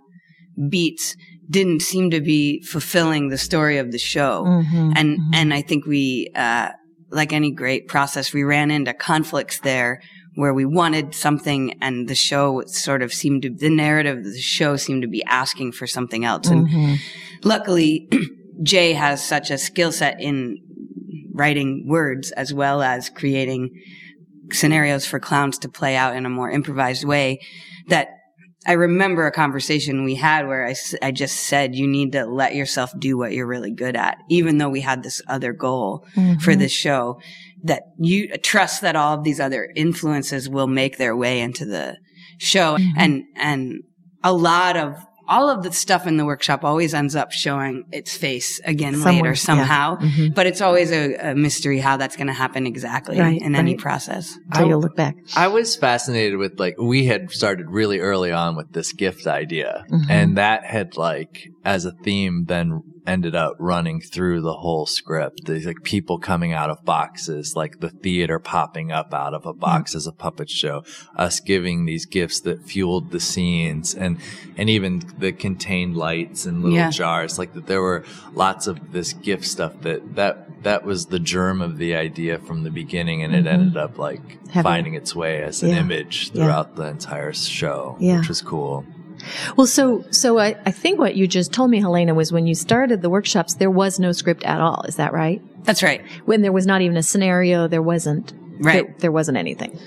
beats 0.67 1.15
didn't 1.47 1.81
seem 1.81 2.09
to 2.09 2.21
be 2.21 2.61
fulfilling 2.63 3.29
the 3.29 3.37
story 3.37 3.77
of 3.77 3.91
the 3.91 3.99
show. 3.99 4.45
Mm-hmm, 4.45 4.91
and, 4.95 5.19
mm-hmm. 5.19 5.33
and 5.33 5.53
I 5.53 5.61
think 5.61 5.85
we, 5.85 6.31
uh, 6.35 6.69
like 7.11 7.33
any 7.33 7.51
great 7.51 7.87
process, 7.87 8.33
we 8.33 8.43
ran 8.43 8.71
into 8.71 8.93
conflicts 8.93 9.59
there 9.59 10.01
where 10.35 10.53
we 10.53 10.65
wanted 10.65 11.13
something 11.13 11.77
and 11.81 12.07
the 12.07 12.15
show 12.15 12.63
sort 12.65 13.01
of 13.01 13.13
seemed 13.13 13.41
to, 13.41 13.49
the 13.49 13.69
narrative 13.69 14.19
of 14.19 14.23
the 14.23 14.39
show 14.39 14.75
seemed 14.75 15.01
to 15.01 15.07
be 15.07 15.23
asking 15.25 15.71
for 15.71 15.87
something 15.87 16.23
else. 16.23 16.47
And 16.47 16.67
mm-hmm. 16.67 16.95
luckily, 17.43 18.09
Jay 18.63 18.93
has 18.93 19.23
such 19.23 19.51
a 19.51 19.57
skill 19.57 19.91
set 19.91 20.21
in 20.21 20.57
writing 21.33 21.85
words 21.87 22.31
as 22.31 22.53
well 22.53 22.81
as 22.81 23.09
creating 23.09 23.69
scenarios 24.51 25.05
for 25.05 25.19
clowns 25.19 25.57
to 25.59 25.69
play 25.69 25.95
out 25.95 26.15
in 26.15 26.25
a 26.25 26.29
more 26.29 26.49
improvised 26.49 27.05
way 27.05 27.39
that 27.87 28.18
I 28.65 28.73
remember 28.73 29.25
a 29.25 29.31
conversation 29.31 30.03
we 30.03 30.15
had 30.15 30.47
where 30.47 30.67
I, 30.67 30.75
I 31.01 31.11
just 31.11 31.37
said, 31.37 31.75
you 31.75 31.87
need 31.87 32.11
to 32.11 32.25
let 32.25 32.55
yourself 32.55 32.91
do 32.99 33.17
what 33.17 33.31
you're 33.31 33.47
really 33.47 33.71
good 33.71 33.95
at, 33.95 34.17
even 34.29 34.57
though 34.57 34.69
we 34.69 34.81
had 34.81 35.01
this 35.01 35.21
other 35.27 35.53
goal 35.53 36.05
mm-hmm. 36.15 36.39
for 36.39 36.55
this 36.55 36.71
show 36.71 37.21
that 37.63 37.83
you 37.97 38.27
trust 38.37 38.81
that 38.81 38.97
all 38.97 39.17
of 39.17 39.23
these 39.23 39.39
other 39.39 39.71
influences 39.75 40.49
will 40.49 40.67
make 40.67 40.97
their 40.97 41.15
way 41.15 41.39
into 41.39 41.65
the 41.65 41.97
show. 42.37 42.77
Mm-hmm. 42.77 42.97
And, 42.97 43.23
and 43.37 43.83
a 44.23 44.33
lot 44.33 44.75
of 44.75 44.97
all 45.29 45.49
of 45.49 45.63
the 45.63 45.71
stuff 45.71 46.07
in 46.07 46.17
the 46.17 46.25
workshop 46.25 46.65
always 46.65 46.93
ends 46.93 47.15
up 47.15 47.31
showing 47.31 47.85
its 47.91 48.17
face 48.17 48.59
again 48.65 48.95
Somewhere, 48.95 49.13
later 49.13 49.35
somehow. 49.35 49.97
Yeah. 49.99 50.07
Mm-hmm. 50.07 50.33
But 50.33 50.47
it's 50.47 50.59
always 50.59 50.91
a, 50.91 51.15
a, 51.15 51.35
mystery 51.35 51.79
how 51.79 51.97
that's 51.97 52.15
going 52.15 52.27
to 52.27 52.33
happen 52.33 52.65
exactly 52.65 53.19
right, 53.19 53.39
in 53.39 53.53
right. 53.53 53.59
any 53.59 53.75
process. 53.75 54.37
How 54.51 54.65
you 54.65 54.77
look 54.77 54.95
back. 54.95 55.15
I 55.35 55.47
was 55.47 55.75
fascinated 55.75 56.37
with 56.37 56.59
like 56.59 56.75
we 56.79 57.05
had 57.05 57.31
started 57.31 57.69
really 57.69 57.99
early 57.99 58.31
on 58.31 58.55
with 58.55 58.73
this 58.73 58.91
gift 58.91 59.27
idea, 59.27 59.85
mm-hmm. 59.89 60.09
and 60.09 60.37
that 60.37 60.65
had 60.65 60.97
like 60.97 61.49
as 61.63 61.85
a 61.85 61.91
theme 61.91 62.45
then 62.45 62.81
ended 63.05 63.35
up 63.35 63.55
running 63.59 64.01
through 64.01 64.41
the 64.41 64.53
whole 64.53 64.85
script. 64.85 65.41
There's 65.45 65.65
like 65.65 65.83
people 65.83 66.19
coming 66.19 66.53
out 66.53 66.69
of 66.69 66.83
boxes, 66.85 67.55
like 67.55 67.79
the 67.79 67.89
theater 67.89 68.39
popping 68.39 68.91
up 68.91 69.13
out 69.13 69.33
of 69.33 69.45
a 69.45 69.53
box 69.53 69.91
mm-hmm. 69.91 69.97
as 69.97 70.07
a 70.07 70.11
puppet 70.11 70.49
show, 70.49 70.83
us 71.15 71.39
giving 71.39 71.85
these 71.85 72.05
gifts 72.05 72.39
that 72.41 72.63
fueled 72.63 73.11
the 73.11 73.19
scenes 73.19 73.95
and, 73.95 74.17
and 74.57 74.69
even 74.69 75.03
the 75.17 75.31
contained 75.31 75.95
lights 75.95 76.45
and 76.45 76.61
little 76.63 76.77
yeah. 76.77 76.89
jars. 76.89 77.39
Like 77.39 77.53
that 77.53 77.67
there 77.67 77.81
were 77.81 78.03
lots 78.33 78.67
of 78.67 78.91
this 78.91 79.13
gift 79.13 79.45
stuff 79.45 79.81
that, 79.81 80.15
that, 80.15 80.63
that 80.63 80.83
was 80.83 81.07
the 81.07 81.19
germ 81.19 81.61
of 81.61 81.77
the 81.77 81.95
idea 81.95 82.39
from 82.39 82.63
the 82.63 82.71
beginning 82.71 83.23
and 83.23 83.33
mm-hmm. 83.33 83.47
it 83.47 83.49
ended 83.49 83.77
up 83.77 83.97
like 83.97 84.21
finding 84.53 84.93
its 84.93 85.15
way 85.15 85.41
as 85.43 85.63
an 85.63 85.69
yeah. 85.69 85.79
image 85.79 86.31
throughout 86.31 86.69
yeah. 86.71 86.83
the 86.83 86.89
entire 86.89 87.33
show, 87.33 87.95
which 87.99 88.27
was 88.27 88.41
cool. 88.41 88.85
Well, 89.55 89.67
so 89.67 90.05
so 90.11 90.39
I, 90.39 90.55
I 90.65 90.71
think 90.71 90.99
what 90.99 91.15
you 91.15 91.27
just 91.27 91.51
told 91.51 91.69
me, 91.69 91.81
Halena, 91.81 92.15
was 92.15 92.31
when 92.31 92.47
you 92.47 92.55
started 92.55 93.01
the 93.01 93.09
workshops, 93.09 93.55
there 93.55 93.71
was 93.71 93.99
no 93.99 94.11
script 94.11 94.43
at 94.43 94.59
all. 94.59 94.83
Is 94.87 94.95
that 94.95 95.13
right? 95.13 95.41
That's 95.63 95.83
right. 95.83 96.01
When 96.25 96.41
there 96.41 96.51
was 96.51 96.65
not 96.65 96.81
even 96.81 96.97
a 96.97 97.03
scenario, 97.03 97.67
there 97.67 97.81
wasn't. 97.81 98.33
Right. 98.59 98.85
There, 98.87 98.95
there 98.99 99.11
wasn't 99.11 99.37
anything. 99.37 99.79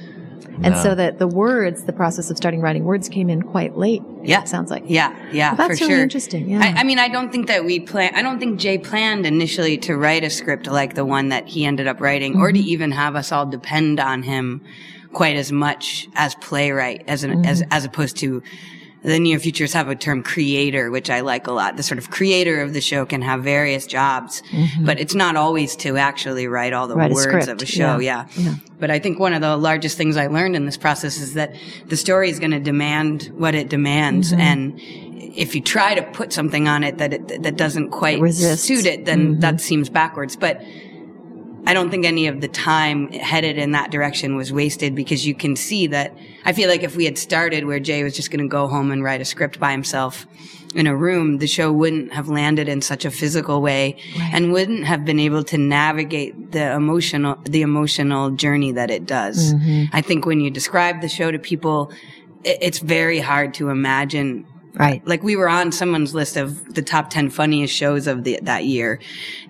And 0.63 0.75
no. 0.75 0.83
so 0.83 0.95
that 0.95 1.19
the 1.19 1.27
words, 1.27 1.85
the 1.85 1.93
process 1.93 2.31
of 2.31 2.37
starting 2.37 2.61
writing 2.61 2.85
words 2.85 3.09
came 3.09 3.31
in 3.31 3.43
quite 3.43 3.77
late. 3.77 4.03
Yeah. 4.23 4.45
sounds 4.45 4.71
like. 4.71 4.85
Yeah. 4.87 5.15
Yeah. 5.33 5.55
Well, 5.55 5.69
that's 5.69 5.81
for 5.81 5.87
really 5.87 5.97
sure. 5.97 6.03
interesting. 6.03 6.51
Yeah. 6.51 6.61
I, 6.63 6.81
I, 6.81 6.85
mean, 6.85 6.99
I 6.99 7.09
don't 7.09 7.33
think 7.33 7.49
that 7.49 7.65
we 7.65 7.81
plan, 7.81 8.15
I 8.15 8.23
don't 8.23 8.39
think 8.39 8.61
Jay 8.61 8.79
planned 8.79 9.27
initially 9.27 9.79
to 9.79 9.97
write 9.97 10.25
a 10.25 10.31
script 10.31 10.67
like 10.67 10.95
the 10.95 11.05
one 11.05 11.31
that 11.31 11.49
he 11.49 11.65
ended 11.65 11.87
up 11.87 12.01
writing 12.01 12.35
mm-hmm. 12.35 12.43
or 12.43 12.53
to 12.53 12.59
mm-hmm. 12.59 12.69
even 12.69 12.93
have 12.93 13.17
us 13.17 13.33
all 13.33 13.47
depend 13.47 13.99
on 13.99 14.23
him 14.23 14.63
quite 15.13 15.37
as 15.37 15.51
much 15.51 16.09
as 16.15 16.35
playwright 16.37 17.05
as 17.09 17.25
an, 17.25 17.33
mm-hmm. 17.33 17.45
as, 17.45 17.63
as 17.71 17.85
opposed 17.85 18.17
to 18.19 18.43
the 19.03 19.19
Neo-Futurists 19.19 19.75
have 19.75 19.89
a 19.89 19.97
term 19.97 20.23
creator, 20.23 20.91
which 20.91 21.11
I 21.11 21.21
like 21.21 21.49
a 21.49 21.53
lot. 21.53 21.77
The 21.77 21.83
sort 21.83 21.99
of 21.99 22.11
creator 22.11 22.61
of 22.61 22.73
the 22.73 22.81
show 22.81 23.05
can 23.05 23.21
have 23.23 23.43
various 23.43 23.87
jobs, 23.87 24.43
mm-hmm. 24.51 24.85
but 24.85 25.01
it's 25.01 25.15
not 25.15 25.37
always 25.37 25.75
to 25.77 25.97
actually 25.97 26.47
write 26.47 26.73
all 26.73 26.87
the 26.87 26.95
write 26.95 27.13
words 27.13 27.49
a 27.49 27.53
of 27.53 27.63
a 27.63 27.67
show. 27.67 27.99
Yeah. 27.99 28.27
Yeah. 28.37 28.45
yeah. 28.45 28.55
But 28.79 28.91
I 28.91 29.01
think 29.01 29.19
one 29.19 29.35
of 29.35 29.41
the 29.41 29.57
largest 29.57 29.97
things 29.97 30.17
I 30.17 30.29
learned 30.29 30.55
in 30.55 30.67
this 30.67 30.77
process 30.77 31.19
is 31.19 31.35
that 31.35 31.55
the 31.87 31.97
story 31.97 32.31
is 32.31 32.39
going 32.39 32.53
to 32.53 32.61
demand 32.61 33.33
what 33.37 33.55
it 33.55 33.69
demands. 33.69 34.31
Mm-hmm. 34.31 34.41
And 34.41 34.81
if 35.37 35.55
you 35.55 35.61
try 35.61 35.95
to 35.95 36.03
put 36.03 36.33
something 36.33 36.69
on 36.69 36.85
it 36.85 36.99
that 36.99 37.13
it, 37.13 37.43
that 37.43 37.57
doesn't 37.57 37.91
quite 37.91 38.23
suit 38.33 38.87
it, 38.87 39.05
then 39.05 39.33
mm-hmm. 39.33 39.41
that 39.41 39.61
seems 39.61 39.89
backwards. 39.89 40.37
But 40.37 40.63
I 41.65 41.75
don't 41.75 41.91
think 41.91 42.05
any 42.05 42.27
of 42.27 42.41
the 42.41 42.49
time 42.49 43.11
headed 43.13 43.57
in 43.57 43.73
that 43.73 43.91
direction 43.91 44.37
was 44.37 44.53
wasted 44.53 44.95
because 44.95 45.25
you 45.27 45.35
can 45.35 45.55
see 45.55 45.87
that 45.89 46.17
I 46.45 46.53
feel 46.53 46.69
like 46.69 46.83
if 46.83 46.97
we 46.97 47.05
had 47.05 47.17
started 47.17 47.67
where 47.67 47.79
Jay 47.79 48.03
was 48.03 48.17
just 48.17 48.31
going 48.31 48.43
to 48.43 48.49
go 48.49 48.67
home 48.67 48.91
and 48.91 49.03
write 49.03 49.21
a 49.21 49.25
script 49.25 49.61
by 49.61 49.71
himself 49.71 50.27
in 50.75 50.87
a 50.87 50.97
room, 50.97 51.39
the 51.39 51.47
show 51.47 51.71
wouldn't 51.71 52.13
have 52.13 52.29
landed 52.29 52.69
in 52.69 52.83
such 52.83 53.05
a 53.05 53.11
physical 53.11 53.63
way 53.63 53.97
right. 54.19 54.31
and 54.35 54.53
wouldn't 54.53 54.85
have 54.85 55.05
been 55.05 55.21
able 55.21 55.45
to 55.45 55.59
navigate 55.59 56.53
the 56.53 56.73
emotional, 56.73 57.37
the 57.45 57.63
emotional 57.63 58.31
journey 58.31 58.73
that 58.73 58.91
it 58.91 59.07
does. 59.07 59.55
Mm-hmm. 59.55 59.95
I 59.95 60.01
think 60.01 60.27
when 60.27 60.41
you 60.41 60.51
describe 60.51 61.01
the 61.01 61.09
show 61.09 61.31
to 61.31 61.39
people, 61.39 61.93
it's 62.43 62.79
very 62.81 63.21
hard 63.21 63.55
to 63.55 63.69
imagine 63.69 64.47
Right. 64.75 65.07
Like 65.07 65.23
we 65.23 65.37
were 65.37 65.51
on 65.51 65.71
someone's 65.71 66.15
list 66.15 66.37
of 66.39 66.75
the 66.75 66.81
top 66.81 67.11
10 67.11 67.29
funniest 67.31 67.75
shows 67.75 68.07
of 68.07 68.25
the, 68.25 68.39
that 68.43 68.65
year. 68.65 69.01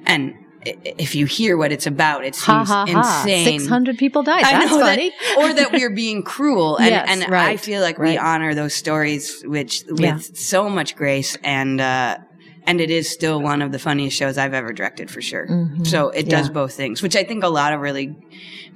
And 0.05 0.35
if 0.65 1.15
you 1.15 1.27
hear 1.27 1.57
what 1.57 1.73
it's 1.73 1.87
about, 1.87 2.25
it 2.25 2.35
seems 2.35 2.69
ha 2.69 2.87
ha. 2.89 3.23
insane. 3.25 3.59
600 3.61 3.99
people 3.99 4.23
died. 4.23 4.45
That's 4.45 4.71
funny. 4.71 5.11
that, 5.11 5.37
or 5.39 5.53
that 5.55 5.73
we're 5.73 5.91
being 5.91 6.23
cruel, 6.23 6.77
and, 6.77 6.91
Yes, 6.91 7.07
and 7.09 7.35
I 7.35 7.57
feel 7.57 7.81
like 7.83 7.99
we 7.99 8.17
honor 8.19 8.55
those 8.55 8.75
stories, 8.75 9.43
which 9.45 9.85
with 9.89 10.01
Yeah. 10.01 10.19
so 10.19 10.69
much 10.69 10.95
grace, 10.97 11.37
and 11.43 11.81
uh, 11.81 12.19
and 12.65 12.81
it 12.81 12.91
is 12.91 13.11
still 13.11 13.41
one 13.41 13.61
of 13.61 13.73
the 13.73 13.79
funniest 13.79 14.17
shows 14.17 14.39
I've 14.39 14.55
ever 14.55 14.73
directed 14.73 15.11
for 15.11 15.21
sure. 15.21 15.49
Mhm. 15.49 15.85
So 15.87 16.11
it 16.11 16.29
does 16.29 16.47
Yeah. 16.47 16.53
both 16.53 16.75
things, 16.75 17.03
which 17.03 17.17
I 17.17 17.25
think 17.25 17.43
a 17.43 17.49
lot 17.49 17.73
of 17.73 17.81
really 17.81 18.15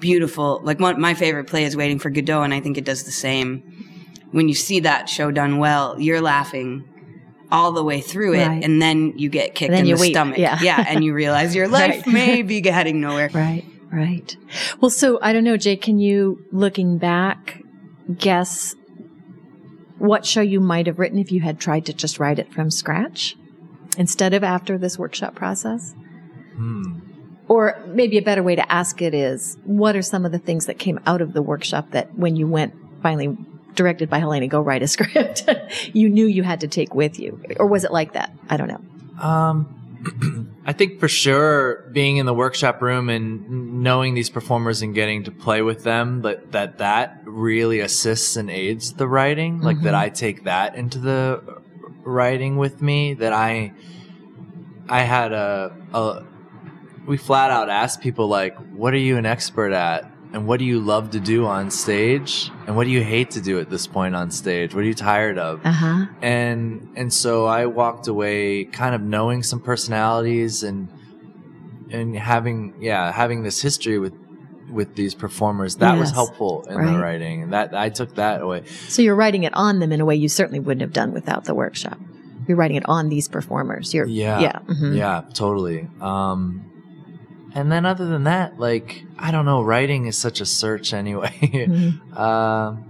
beautiful, 0.00 0.60
like 0.64 0.80
one, 0.80 1.00
my 1.00 1.14
favorite 1.14 1.46
play 1.46 1.64
is 1.64 1.76
Waiting 1.76 1.98
for 2.00 2.10
Godot, 2.10 2.42
and 2.42 2.52
I 2.52 2.60
think 2.60 2.76
it 2.78 2.84
does 2.84 3.04
the 3.04 3.12
same. 3.12 3.62
When 4.32 4.48
you 4.48 4.54
see 4.54 4.80
that 4.80 5.08
show 5.08 5.30
done 5.30 5.58
well, 5.58 6.00
you're 6.00 6.20
laughing 6.20 6.84
all 7.52 7.72
the 7.72 7.82
way 7.84 8.00
through 8.00 8.34
it, 8.34 8.46
Right. 8.46 8.64
and 8.64 8.80
then 8.82 9.14
you 9.16 9.28
get 9.28 9.54
kicked 9.54 9.70
then 9.70 9.80
in 9.80 9.86
you 9.86 9.96
the 9.96 10.00
weep, 10.00 10.12
stomach. 10.14 10.38
yeah. 10.38 10.58
yeah, 10.62 10.84
and 10.88 11.04
you 11.04 11.14
realize 11.14 11.54
your 11.54 11.68
life 11.80 12.04
Right. 12.06 12.06
may 12.06 12.42
be 12.42 12.60
heading 12.68 13.00
nowhere. 13.00 13.30
Right, 13.32 13.64
right. 13.92 14.36
Well, 14.80 14.90
so 14.90 15.18
I 15.22 15.32
don't 15.32 15.44
know, 15.44 15.56
Jay, 15.56 15.76
can 15.76 15.98
you, 15.98 16.44
looking 16.52 16.98
back, 16.98 17.62
guess 18.16 18.74
what 19.98 20.26
show 20.26 20.40
you 20.42 20.60
might 20.60 20.86
have 20.86 20.98
written 20.98 21.18
if 21.18 21.32
you 21.32 21.40
had 21.40 21.58
tried 21.58 21.86
to 21.86 21.92
just 21.92 22.18
write 22.20 22.38
it 22.38 22.52
from 22.52 22.70
scratch 22.70 23.36
instead 23.96 24.34
of 24.34 24.44
after 24.44 24.76
this 24.76 24.98
workshop 24.98 25.34
process? 25.34 25.94
Hmm. 26.54 27.00
Or 27.48 27.80
maybe 27.86 28.18
a 28.18 28.22
better 28.22 28.42
way 28.42 28.56
to 28.56 28.72
ask 28.72 29.00
it 29.00 29.14
is, 29.14 29.56
what 29.64 29.94
are 29.94 30.02
some 30.02 30.24
of 30.26 30.32
the 30.32 30.38
things 30.38 30.66
that 30.66 30.78
came 30.80 30.98
out 31.06 31.20
of 31.20 31.32
the 31.32 31.42
workshop 31.42 31.92
that 31.92 32.12
when 32.18 32.34
you 32.34 32.46
went 32.48 32.74
finally 33.02 33.36
directed 33.76 34.10
by 34.10 34.20
Halena, 34.20 34.48
go 34.48 34.60
write 34.60 34.82
a 34.82 34.88
script, 34.88 35.48
you 35.92 36.08
knew 36.08 36.26
you 36.26 36.42
had 36.42 36.60
to 36.60 36.68
take 36.68 36.94
with 36.94 37.18
you? 37.18 37.40
Or 37.58 37.66
was 37.66 37.84
it 37.84 37.92
like 37.92 38.14
that? 38.14 38.32
I 38.48 38.56
don't 38.56 38.68
know. 38.68 39.24
Um, 39.24 39.76
I 40.66 40.72
think 40.72 41.00
for 41.00 41.08
sure 41.08 41.88
being 41.92 42.16
in 42.16 42.26
the 42.26 42.34
workshop 42.34 42.82
room 42.82 43.08
and 43.08 43.82
knowing 43.82 44.14
these 44.14 44.30
performers 44.30 44.82
and 44.82 44.94
getting 44.94 45.24
to 45.24 45.30
play 45.30 45.62
with 45.62 45.84
them, 45.84 46.22
that 46.22 46.52
that, 46.52 46.78
that 46.78 47.20
really 47.24 47.80
assists 47.80 48.36
and 48.36 48.50
aids 48.50 48.94
the 48.94 49.08
writing. 49.08 49.60
Like 49.60 49.80
that 49.82 49.94
I 49.94 50.08
take 50.08 50.44
that 50.44 50.74
into 50.74 50.98
the 50.98 51.62
writing 52.04 52.56
with 52.56 52.82
me. 52.82 53.14
That 53.14 53.32
I 53.32 53.72
I 54.88 55.02
had 55.02 55.32
a, 55.32 55.76
a 55.92 56.24
we 57.06 57.16
flat 57.16 57.50
out 57.50 57.68
asked 57.68 58.00
people 58.00 58.28
like, 58.28 58.56
"What 58.72 58.92
are 58.94 58.98
you 58.98 59.16
an 59.16 59.26
expert 59.26 59.72
at?" 59.72 60.10
And 60.32 60.46
what 60.46 60.58
do 60.58 60.64
you 60.66 60.80
love 60.80 61.10
to 61.10 61.20
do 61.20 61.46
on 61.46 61.70
stage? 61.70 62.50
And 62.66 62.76
what 62.76 62.84
do 62.84 62.90
you 62.90 63.02
hate 63.02 63.30
to 63.32 63.40
do 63.40 63.58
at 63.58 63.70
this 63.70 63.86
point 63.86 64.14
on 64.14 64.30
stage? 64.30 64.74
What 64.74 64.82
are 64.84 64.86
you 64.86 64.94
tired 64.94 65.38
of? 65.38 65.64
Uh 65.64 65.70
huh. 65.72 66.06
and 66.20 66.88
and 66.96 67.12
so 67.12 67.46
I 67.46 67.66
walked 67.66 68.06
away 68.08 68.64
kind 68.64 68.94
of 68.94 69.00
knowing 69.00 69.42
some 69.42 69.60
personalities 69.60 70.62
and 70.62 70.88
and 71.90 72.16
having 72.16 72.74
yeah 72.80 73.12
having 73.12 73.42
this 73.44 73.62
history 73.62 73.98
with 73.98 74.12
with 74.70 74.96
these 74.96 75.14
performers 75.14 75.76
that 75.76 75.96
was 75.96 76.10
helpful 76.10 76.64
in 76.68 76.76
Right. 76.76 76.92
the 76.92 76.98
writing 76.98 77.44
and 77.44 77.52
that 77.52 77.72
I 77.72 77.88
took 77.88 78.16
that 78.16 78.42
away 78.42 78.64
So 78.88 79.00
you're 79.00 79.14
writing 79.14 79.44
it 79.44 79.54
on 79.54 79.78
them 79.78 79.92
in 79.92 80.00
a 80.00 80.04
way 80.04 80.16
you 80.16 80.28
certainly 80.28 80.58
wouldn't 80.58 80.80
have 80.80 80.92
done 80.92 81.12
without 81.12 81.44
the 81.44 81.54
workshop. 81.54 81.98
You're 82.48 82.56
writing 82.56 82.76
it 82.76 82.82
on 82.88 83.08
these 83.08 83.28
performers. 83.28 83.94
You're, 83.94 84.06
yeah 84.06 84.40
yeah. 84.40 84.58
mhm. 84.66 84.96
yeah 84.96 85.22
totally 85.32 85.88
um 86.00 86.64
and 87.56 87.72
then 87.72 87.84
other 87.86 88.06
than 88.06 88.24
that 88.24 88.58
like 88.60 89.02
I 89.18 89.30
don't 89.32 89.44
know 89.46 89.62
writing 89.62 90.06
is 90.06 90.16
such 90.16 90.40
a 90.40 90.46
search 90.46 90.92
anyway 90.92 91.34
Mhm. 91.42 92.16
um 92.16 92.84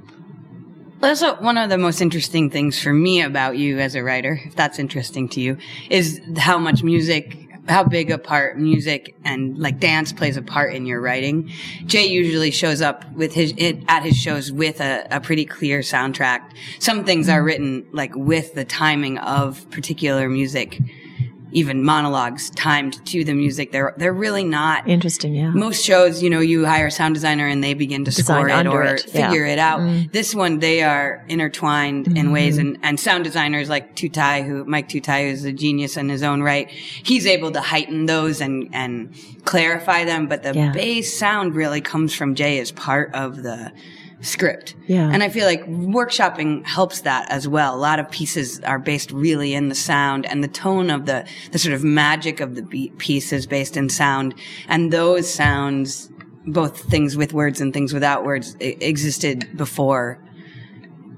That's 1.00 1.22
what- 1.22 1.40
one 1.42 1.56
of 1.58 1.68
the 1.70 1.78
most 1.78 2.00
interesting 2.00 2.50
things 2.50 2.78
for 2.82 2.92
me 2.92 3.22
about 3.22 3.56
you 3.58 3.78
as 3.78 3.94
a 3.94 4.02
writer, 4.02 4.40
if 4.48 4.54
that's 4.56 4.78
interesting 4.78 5.28
to 5.34 5.40
you, 5.40 5.58
is 5.90 6.20
how 6.38 6.58
much 6.58 6.82
music, 6.82 7.24
how 7.68 7.84
big 7.84 8.10
a 8.10 8.16
part 8.18 8.58
music 8.58 9.14
and 9.24 9.58
like 9.58 9.78
dance 9.78 10.10
plays 10.12 10.36
a 10.38 10.42
part 10.42 10.72
in 10.74 10.86
your 10.86 11.00
writing. 11.00 11.50
Jay 11.84 12.06
usually 12.06 12.50
shows 12.50 12.80
up 12.80 12.98
with 13.12 13.34
his, 13.34 13.52
it, 13.58 13.76
at 13.88 14.02
his 14.04 14.16
shows 14.16 14.50
with 14.50 14.80
a, 14.80 15.06
a 15.10 15.20
pretty 15.20 15.44
clear 15.44 15.80
soundtrack. 15.80 16.40
Some 16.78 17.04
things 17.04 17.28
are 17.28 17.42
written 17.42 17.86
like 17.92 18.12
with 18.16 18.54
the 18.54 18.64
timing 18.64 19.18
of 19.18 19.68
particular 19.70 20.28
music, 20.30 20.80
even 21.56 21.82
monologues 21.82 22.50
timed 22.50 23.04
to 23.06 23.24
the 23.24 23.32
music. 23.32 23.72
They're, 23.72 23.94
they're 23.96 24.12
really 24.12 24.44
not 24.44 24.86
Interesting. 24.86 25.34
Yeah. 25.34 25.48
most 25.48 25.82
shows, 25.82 26.22
you 26.22 26.28
know, 26.28 26.40
you 26.40 26.66
hire 26.66 26.88
a 26.88 26.90
sound 26.90 27.14
designer 27.14 27.46
and 27.48 27.64
they 27.64 27.72
begin 27.72 28.04
to 28.04 28.10
Design 28.10 28.24
score 28.24 28.48
it 28.50 28.66
or 28.66 28.82
it, 28.84 29.06
yeah. 29.06 29.30
figure 29.30 29.46
it 29.46 29.58
out. 29.58 29.80
Mm. 29.80 30.12
This 30.12 30.34
one, 30.34 30.58
they 30.58 30.82
are 30.82 31.24
intertwined 31.28 32.16
in 32.18 32.30
ways 32.30 32.58
and, 32.58 32.76
and 32.82 33.00
sound 33.00 33.24
designers 33.24 33.70
like 33.70 33.96
Tutaj, 33.96 34.46
who, 34.46 34.66
Mike 34.66 34.90
Tutaj, 34.90 35.30
who's 35.30 35.44
a 35.44 35.52
genius 35.52 35.96
in 35.96 36.10
his 36.10 36.22
own 36.22 36.42
right, 36.42 36.68
he's 36.68 37.24
able 37.24 37.50
to 37.52 37.60
heighten 37.62 38.04
those 38.04 38.42
and, 38.42 38.68
and 38.74 39.14
clarify 39.46 40.04
them. 40.04 40.26
But 40.26 40.42
the 40.42 40.52
Yeah. 40.54 40.72
bass 40.72 41.18
sound 41.18 41.54
really 41.54 41.80
comes 41.80 42.12
from 42.14 42.34
Jay 42.34 42.58
as 42.58 42.70
part 42.70 43.14
of 43.14 43.42
the 43.42 43.72
script. 44.20 44.74
Yeah. 44.86 45.10
And 45.12 45.22
I 45.22 45.28
feel 45.28 45.46
like 45.46 45.64
workshopping 45.66 46.66
helps 46.66 47.02
that 47.02 47.30
as 47.30 47.46
well. 47.46 47.74
A 47.74 47.76
lot 47.76 47.98
of 48.00 48.10
pieces 48.10 48.60
are 48.60 48.78
based 48.78 49.10
really 49.10 49.52
in 49.54 49.68
the 49.68 49.74
sound 49.74 50.24
and 50.26 50.42
the 50.42 50.48
tone 50.48 50.90
of 50.90 51.06
the, 51.06 51.26
the 51.52 51.58
sort 51.58 51.74
of 51.74 51.84
magic 51.84 52.40
of 52.40 52.54
the 52.54 52.90
piece 52.98 53.32
is 53.32 53.46
based 53.46 53.76
in 53.76 53.88
sound. 53.88 54.34
And 54.68 54.92
those 54.92 55.32
sounds, 55.32 56.10
both 56.46 56.80
things 56.84 57.16
with 57.16 57.32
words 57.32 57.60
and 57.60 57.74
things 57.74 57.92
without 57.92 58.24
words, 58.24 58.56
existed 58.60 59.54
before, 59.56 60.22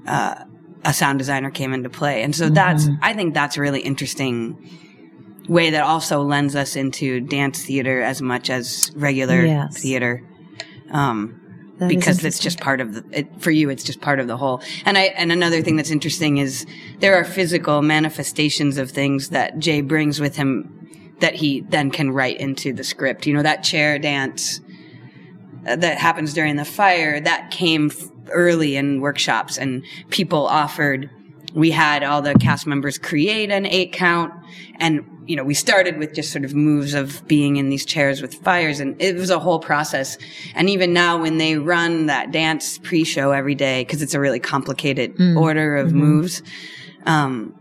uh, 0.05 0.43
a 0.83 0.93
sound 0.93 1.19
designer 1.19 1.51
came 1.51 1.73
into 1.73 1.89
play. 1.89 2.23
And 2.23 2.35
so 2.35 2.49
that's, 2.49 2.87
I 3.01 3.13
think 3.13 3.33
that's 3.33 3.57
a 3.57 3.61
really 3.61 3.81
interesting 3.81 4.69
way 5.47 5.71
that 5.71 5.83
also 5.83 6.21
lends 6.21 6.55
us 6.55 6.75
into 6.75 7.19
dance 7.21 7.63
theater 7.63 8.01
as 8.01 8.21
much 8.21 8.49
as 8.49 8.91
regular 8.95 9.45
Yes. 9.45 9.81
theater. 9.81 10.23
Um, 10.91 11.41
That 11.79 11.89
because 11.89 12.23
it's 12.25 12.39
just 12.39 12.59
part 12.59 12.81
of 12.81 12.93
the 12.93 13.19
it, 13.19 13.41
for 13.41 13.51
you 13.51 13.69
it's 13.69 13.83
just 13.83 14.01
part 14.01 14.19
of 14.19 14.27
the 14.27 14.37
whole. 14.37 14.61
And 14.85 14.97
i 14.97 15.03
and 15.03 15.31
another 15.31 15.61
thing 15.61 15.77
that's 15.77 15.91
interesting 15.91 16.37
is 16.37 16.65
there 16.99 17.15
are 17.15 17.23
physical 17.23 17.81
manifestations 17.81 18.77
of 18.77 18.91
things 18.91 19.29
that 19.29 19.59
jay 19.59 19.81
brings 19.81 20.19
with 20.19 20.35
him 20.35 21.15
that 21.19 21.35
he 21.35 21.61
then 21.61 21.91
can 21.91 22.11
write 22.11 22.37
into 22.39 22.73
the 22.73 22.83
script. 22.83 23.25
You 23.25 23.33
know 23.33 23.43
that 23.43 23.63
chair 23.63 23.97
dance 23.97 24.59
uh, 25.67 25.75
that 25.77 25.97
happens 25.97 26.33
during 26.33 26.57
the 26.57 26.65
fire 26.65 27.19
that 27.19 27.51
came 27.51 27.91
f- 27.91 28.09
early 28.29 28.75
in 28.75 29.01
workshops 29.01 29.57
and 29.57 29.83
people 30.09 30.45
offered 30.45 31.09
we 31.53 31.71
had 31.71 32.03
all 32.03 32.21
the 32.21 32.35
cast 32.35 32.67
members 32.67 32.97
create 32.97 33.49
an 33.49 33.65
eight 33.65 33.91
count 33.91 34.33
and 34.79 35.05
you 35.29 35.35
know 35.35 35.43
we 35.43 35.53
started 35.53 35.97
with 35.99 36.11
just 36.13 36.31
sort 36.31 36.43
of 36.43 36.55
moves 36.55 36.93
of 36.95 37.25
being 37.27 37.57
in 37.57 37.69
these 37.69 37.85
chairs 37.85 38.19
with 38.21 38.33
fires 38.33 38.79
and 38.79 38.99
it 38.99 39.15
was 39.15 39.29
a 39.29 39.37
whole 39.39 39.59
process 39.59 40.17
and 40.55 40.69
even 40.69 40.91
now 40.91 41.21
when 41.21 41.37
they 41.37 41.55
run 41.57 42.07
that 42.07 42.31
dance 42.31 42.79
pre-show 42.79 43.31
every 43.31 43.53
day 43.55 43.83
because 43.83 44.01
it's 44.01 44.15
a 44.15 44.19
really 44.19 44.39
complicated 44.39 45.13
order 45.37 45.75
of 45.77 45.93
moves 45.93 46.41
um, 47.05 47.53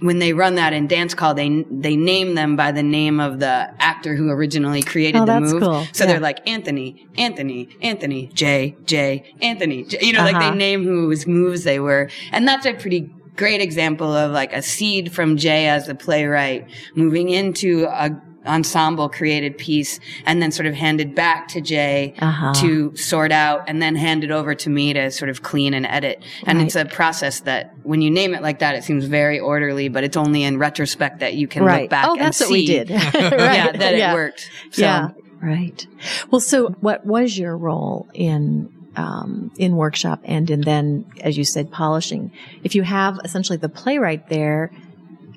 when 0.00 0.18
they 0.18 0.32
run 0.32 0.56
that 0.56 0.72
in 0.74 0.86
dance 0.86 1.14
call, 1.14 1.32
they 1.34 1.64
they 1.70 1.96
name 1.96 2.34
them 2.34 2.56
by 2.56 2.72
the 2.72 2.82
name 2.82 3.20
of 3.20 3.38
the 3.38 3.70
actor 3.78 4.14
who 4.16 4.28
originally 4.28 4.82
created 4.82 5.22
Oh, 5.22 5.24
the 5.24 5.32
that's 5.40 5.52
move. 5.52 5.62
cool. 5.62 5.86
So 5.92 6.04
Yeah. 6.04 6.10
they're 6.10 6.20
like 6.20 6.46
Anthony, 6.46 7.06
Anthony, 7.16 7.68
Anthony, 7.80 8.26
Jay, 8.34 8.76
Jay, 8.84 9.32
Anthony. 9.40 9.84
J- 9.84 9.98
You 10.02 10.12
know, 10.12 10.24
like 10.24 10.34
Uh-huh. 10.36 10.50
they 10.50 10.56
name 10.56 10.82
whose 10.84 11.26
moves 11.26 11.64
they 11.64 11.78
were, 11.78 12.10
and 12.32 12.46
that's 12.46 12.66
a 12.66 12.74
pretty 12.74 13.08
great 13.36 13.60
example 13.60 14.12
of 14.12 14.32
like 14.32 14.52
a 14.52 14.62
seed 14.62 15.12
from 15.12 15.36
Jay 15.36 15.66
as 15.68 15.86
the 15.86 15.94
playwright 15.94 16.66
moving 16.94 17.30
into 17.30 17.86
a 17.90 18.10
ensemble 18.46 19.08
created 19.08 19.56
piece 19.56 19.98
and 20.26 20.42
then 20.42 20.52
sort 20.52 20.66
of 20.66 20.74
handed 20.74 21.14
back 21.14 21.48
to 21.48 21.62
Jay 21.62 22.12
Uh-huh. 22.18 22.52
to 22.54 22.94
sort 22.94 23.32
out 23.32 23.64
and 23.66 23.80
then 23.80 23.96
handed 23.96 24.30
over 24.30 24.54
to 24.54 24.68
me 24.68 24.92
to 24.92 25.10
sort 25.10 25.30
of 25.30 25.42
clean 25.42 25.72
and 25.72 25.86
edit. 25.86 26.22
And 26.46 26.58
Right. 26.58 26.66
it's 26.66 26.76
a 26.76 26.84
process 26.84 27.40
that 27.40 27.74
when 27.84 28.02
you 28.02 28.10
name 28.10 28.34
it 28.34 28.42
like 28.42 28.58
that, 28.58 28.74
it 28.74 28.84
seems 28.84 29.06
very 29.06 29.40
orderly, 29.40 29.88
but 29.88 30.04
it's 30.04 30.16
only 30.16 30.42
in 30.42 30.58
retrospect 30.58 31.20
that 31.20 31.32
you 31.34 31.48
can 31.48 31.64
right. 31.64 31.82
look 31.82 31.90
back 31.90 32.06
oh, 32.06 32.12
and 32.12 32.20
that's 32.20 32.36
see 32.36 32.44
what 32.44 32.50
we 32.52 32.66
did. 32.66 32.90
right. 33.14 33.14
yeah, 33.14 33.72
that 33.72 33.96
yeah. 33.96 34.10
it 34.10 34.14
worked. 34.14 34.50
So, 34.72 34.82
yeah. 34.82 35.08
Right. 35.40 35.86
Well, 36.30 36.40
so 36.40 36.68
what 36.80 37.06
was 37.06 37.38
your 37.38 37.56
role 37.56 38.08
in 38.12 38.68
um, 38.96 39.50
in 39.58 39.76
workshop 39.76 40.20
and 40.24 40.48
in 40.50 40.60
then, 40.62 41.04
as 41.20 41.36
you 41.36 41.44
said, 41.44 41.70
polishing? 41.70 42.30
If 42.62 42.74
you 42.74 42.82
have 42.82 43.18
essentially 43.24 43.56
the 43.58 43.68
playwright 43.68 44.28
there, 44.28 44.70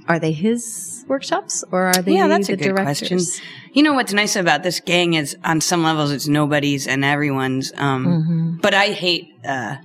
are 0.07 0.19
they 0.19 0.31
his 0.31 1.03
workshops 1.07 1.63
or 1.71 1.87
are 1.87 2.01
they 2.01 2.13
Yeah, 2.15 2.27
that's 2.27 2.47
the 2.47 2.53
a 2.53 2.57
good 2.57 2.75
directors? 2.75 3.09
question. 3.09 3.19
You 3.73 3.83
know 3.83 3.93
what's 3.93 4.13
nice 4.13 4.35
about 4.35 4.63
this 4.63 4.79
gang 4.79 5.13
is 5.15 5.35
on 5.43 5.59
some 5.61 5.83
levels 5.83 6.11
it's 6.11 6.27
nobody's 6.27 6.87
and 6.87 7.03
everyone's. 7.03 7.73
Um, 7.75 8.05
Mm-hmm. 8.05 8.57
But 8.61 8.73
I 8.73 8.87
hate. 8.87 9.33
Uh, 9.45 9.75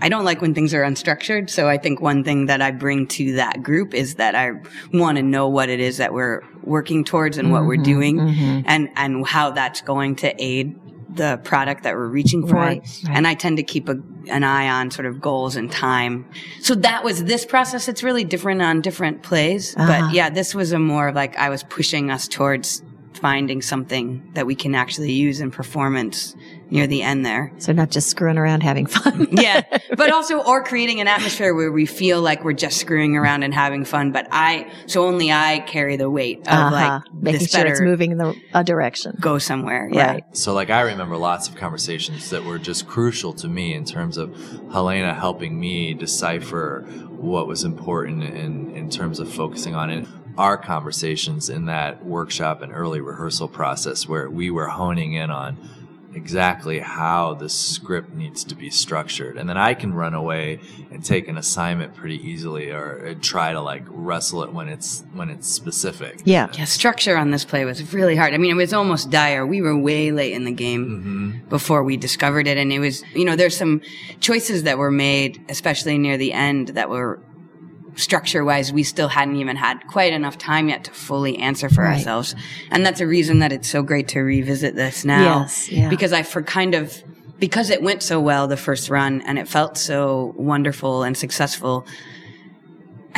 I 0.00 0.08
don't 0.08 0.24
like 0.24 0.40
when 0.40 0.54
things 0.54 0.74
are 0.74 0.82
unstructured. 0.82 1.50
So 1.50 1.68
I 1.68 1.76
think 1.76 2.00
one 2.00 2.22
thing 2.22 2.46
that 2.46 2.62
I 2.62 2.70
bring 2.70 3.08
to 3.08 3.32
that 3.34 3.62
group 3.64 3.94
is 3.94 4.14
that 4.14 4.36
I 4.36 4.52
want 4.92 5.16
to 5.16 5.22
know 5.24 5.48
what 5.48 5.68
it 5.68 5.80
is 5.80 5.96
that 5.96 6.14
we're 6.14 6.42
working 6.62 7.02
towards 7.04 7.36
and 7.36 7.50
what 7.50 7.64
we're 7.66 7.74
Mm-hmm, 7.74 7.82
doing, 7.82 8.20
and 8.66 8.88
and 8.96 9.26
how 9.26 9.50
that's 9.50 9.80
going 9.80 10.14
to 10.16 10.32
aid 10.42 10.78
the 11.08 11.40
product 11.44 11.84
that 11.84 11.94
we're 11.94 12.06
reaching 12.06 12.46
for. 12.46 12.54
Right, 12.54 12.82
right. 13.04 13.16
And 13.16 13.26
I 13.26 13.34
tend 13.34 13.56
to 13.56 13.62
keep 13.62 13.88
a, 13.88 13.96
an 14.28 14.44
eye 14.44 14.68
on 14.68 14.90
sort 14.90 15.06
of 15.06 15.20
goals 15.20 15.56
and 15.56 15.70
time. 15.70 16.28
So 16.60 16.74
that 16.76 17.02
was 17.02 17.24
this 17.24 17.44
process. 17.44 17.88
It's 17.88 18.02
really 18.02 18.24
different 18.24 18.62
on 18.62 18.82
different 18.82 19.22
plays. 19.22 19.76
Uh-huh. 19.76 19.86
But 19.86 20.14
yeah, 20.14 20.30
this 20.30 20.54
was 20.54 20.72
a 20.72 20.78
more 20.78 21.08
of 21.08 21.14
like 21.14 21.36
I 21.36 21.48
was 21.48 21.62
pushing 21.62 22.10
us 22.10 22.28
towards 22.28 22.82
finding 23.18 23.62
something 23.62 24.30
that 24.34 24.46
we 24.46 24.54
can 24.54 24.74
actually 24.74 25.12
use 25.12 25.40
in 25.40 25.50
performance 25.50 26.36
near 26.70 26.86
the 26.86 27.02
end 27.02 27.24
there. 27.24 27.52
So 27.58 27.72
not 27.72 27.90
just 27.90 28.08
screwing 28.08 28.38
around 28.38 28.62
having 28.62 28.86
fun. 28.86 29.28
yeah. 29.32 29.62
But 29.96 30.12
also, 30.12 30.42
or 30.42 30.62
creating 30.62 31.00
an 31.00 31.08
atmosphere 31.08 31.54
where 31.54 31.72
we 31.72 31.86
feel 31.86 32.20
like 32.20 32.44
we're 32.44 32.52
just 32.52 32.78
screwing 32.78 33.16
around 33.16 33.42
and 33.42 33.54
having 33.54 33.84
fun. 33.84 34.12
But 34.12 34.28
I, 34.30 34.70
so 34.86 35.06
only 35.06 35.32
I 35.32 35.60
carry 35.60 35.96
the 35.96 36.10
weight 36.10 36.40
of 36.40 36.48
uh-huh. 36.48 36.74
like, 36.74 37.02
making 37.14 37.40
this 37.40 37.50
sure 37.50 37.60
better 37.60 37.72
it's 37.72 37.80
moving 37.80 38.12
in 38.12 38.18
the 38.18 38.34
a 38.54 38.64
direction. 38.64 39.16
go 39.20 39.38
somewhere. 39.38 39.88
Yeah. 39.90 40.12
Right. 40.12 40.36
So, 40.36 40.52
like, 40.52 40.70
I 40.70 40.82
remember 40.82 41.16
lots 41.16 41.48
of 41.48 41.56
conversations 41.56 42.30
that 42.30 42.44
were 42.44 42.58
just 42.58 42.86
crucial 42.86 43.32
to 43.34 43.48
me 43.48 43.74
in 43.74 43.84
terms 43.84 44.16
of 44.16 44.30
Halena 44.70 45.16
helping 45.16 45.58
me 45.58 45.94
decipher 45.94 46.84
what 47.10 47.46
was 47.46 47.64
important 47.64 48.22
in, 48.24 48.74
in 48.76 48.90
terms 48.90 49.18
of 49.18 49.32
focusing 49.32 49.74
on 49.74 49.90
it. 49.90 50.06
Our 50.38 50.56
conversations 50.56 51.50
in 51.50 51.66
that 51.66 52.04
workshop 52.04 52.62
and 52.62 52.72
early 52.72 53.00
rehearsal 53.00 53.48
process 53.48 54.08
where 54.08 54.30
we 54.30 54.50
were 54.50 54.68
honing 54.68 55.14
in 55.14 55.30
on 55.30 55.58
exactly 56.14 56.78
how 56.78 57.34
the 57.34 57.48
script 57.48 58.14
needs 58.14 58.42
to 58.44 58.54
be 58.54 58.70
structured. 58.70 59.36
And 59.36 59.48
then 59.48 59.56
I 59.56 59.74
can 59.74 59.92
run 59.94 60.14
away 60.14 60.60
and 60.90 61.04
take 61.04 61.28
an 61.28 61.36
assignment 61.36 61.94
pretty 61.94 62.16
easily 62.16 62.70
or 62.70 63.08
uh, 63.08 63.14
try 63.20 63.52
to 63.52 63.60
like 63.60 63.84
wrestle 63.88 64.42
it 64.42 64.52
when 64.52 64.68
it's 64.68 65.04
when 65.12 65.28
it's 65.28 65.48
specific. 65.48 66.20
Yeah. 66.24 66.48
Yeah, 66.52 66.64
structure 66.64 67.16
on 67.16 67.30
this 67.30 67.44
play 67.44 67.64
was 67.64 67.92
really 67.92 68.16
hard. 68.16 68.34
I 68.34 68.38
mean, 68.38 68.50
it 68.50 68.54
was 68.54 68.72
almost 68.72 69.10
dire. 69.10 69.46
We 69.46 69.62
were 69.62 69.76
way 69.76 70.10
late 70.10 70.32
in 70.32 70.44
the 70.44 70.52
game 70.52 70.86
mm-hmm. 70.86 71.48
before 71.48 71.82
we 71.82 71.96
discovered 71.96 72.46
it. 72.46 72.58
And 72.58 72.72
it 72.72 72.78
was, 72.78 73.04
you 73.14 73.24
know, 73.24 73.36
there's 73.36 73.56
some 73.56 73.80
choices 74.20 74.64
that 74.64 74.78
were 74.78 74.90
made, 74.90 75.44
especially 75.48 75.98
near 75.98 76.16
the 76.16 76.32
end, 76.32 76.68
that 76.68 76.88
were 76.88 77.20
structure 77.98 78.44
wise, 78.44 78.72
we 78.72 78.82
still 78.82 79.08
hadn't 79.08 79.36
even 79.36 79.56
had 79.56 79.86
quite 79.88 80.12
enough 80.12 80.38
time 80.38 80.68
yet 80.68 80.84
to 80.84 80.90
fully 80.92 81.38
answer 81.38 81.68
for 81.68 81.82
Right. 81.82 81.96
ourselves. 81.98 82.34
And 82.70 82.86
that's 82.86 83.00
a 83.00 83.06
reason 83.06 83.40
that 83.40 83.52
it's 83.52 83.68
so 83.68 83.82
great 83.82 84.08
to 84.08 84.20
revisit 84.20 84.74
this 84.76 85.04
now. 85.04 85.40
Yes, 85.40 85.68
yeah. 85.70 85.88
Because 85.88 86.12
I 86.12 86.22
for 86.22 86.42
kind 86.42 86.74
of, 86.74 87.02
because 87.38 87.70
it 87.70 87.82
went 87.82 88.02
so 88.02 88.20
well 88.20 88.46
the 88.48 88.56
first 88.56 88.88
run 88.88 89.20
and 89.22 89.38
it 89.38 89.48
felt 89.48 89.76
so 89.76 90.32
wonderful 90.36 91.02
and 91.02 91.16
successful. 91.16 91.86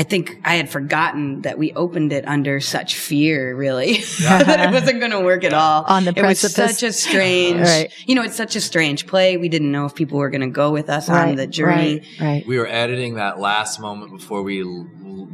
I 0.00 0.02
think 0.02 0.40
I 0.46 0.54
had 0.54 0.70
forgotten 0.70 1.42
that 1.42 1.58
we 1.58 1.74
opened 1.74 2.10
it 2.14 2.26
under 2.26 2.58
such 2.58 2.94
fear, 2.96 3.54
really, 3.54 3.96
that 4.22 4.58
it 4.68 4.72
wasn't 4.72 4.98
going 4.98 5.10
to 5.12 5.20
work 5.20 5.44
at 5.44 5.52
all. 5.52 5.84
On 5.84 6.06
the 6.06 6.14
it 6.16 6.22
was 6.24 6.40
such 6.40 6.82
a 6.82 6.90
strange, 6.90 7.60
Right. 7.60 7.92
you 8.06 8.14
know, 8.14 8.22
it's 8.22 8.34
such 8.34 8.56
a 8.56 8.62
strange 8.62 9.06
play. 9.06 9.36
We 9.36 9.50
didn't 9.50 9.70
know 9.70 9.84
if 9.84 9.94
people 9.94 10.16
were 10.16 10.30
going 10.30 10.40
to 10.40 10.46
go 10.46 10.70
with 10.72 10.88
us 10.88 11.10
on 11.10 11.34
the 11.36 11.46
journey. 11.46 12.00
Right. 12.18 12.20
right. 12.20 12.46
We 12.46 12.56
were 12.58 12.66
editing 12.66 13.16
that 13.16 13.40
last 13.40 13.78
moment 13.78 14.10
before 14.10 14.42
we 14.42 14.64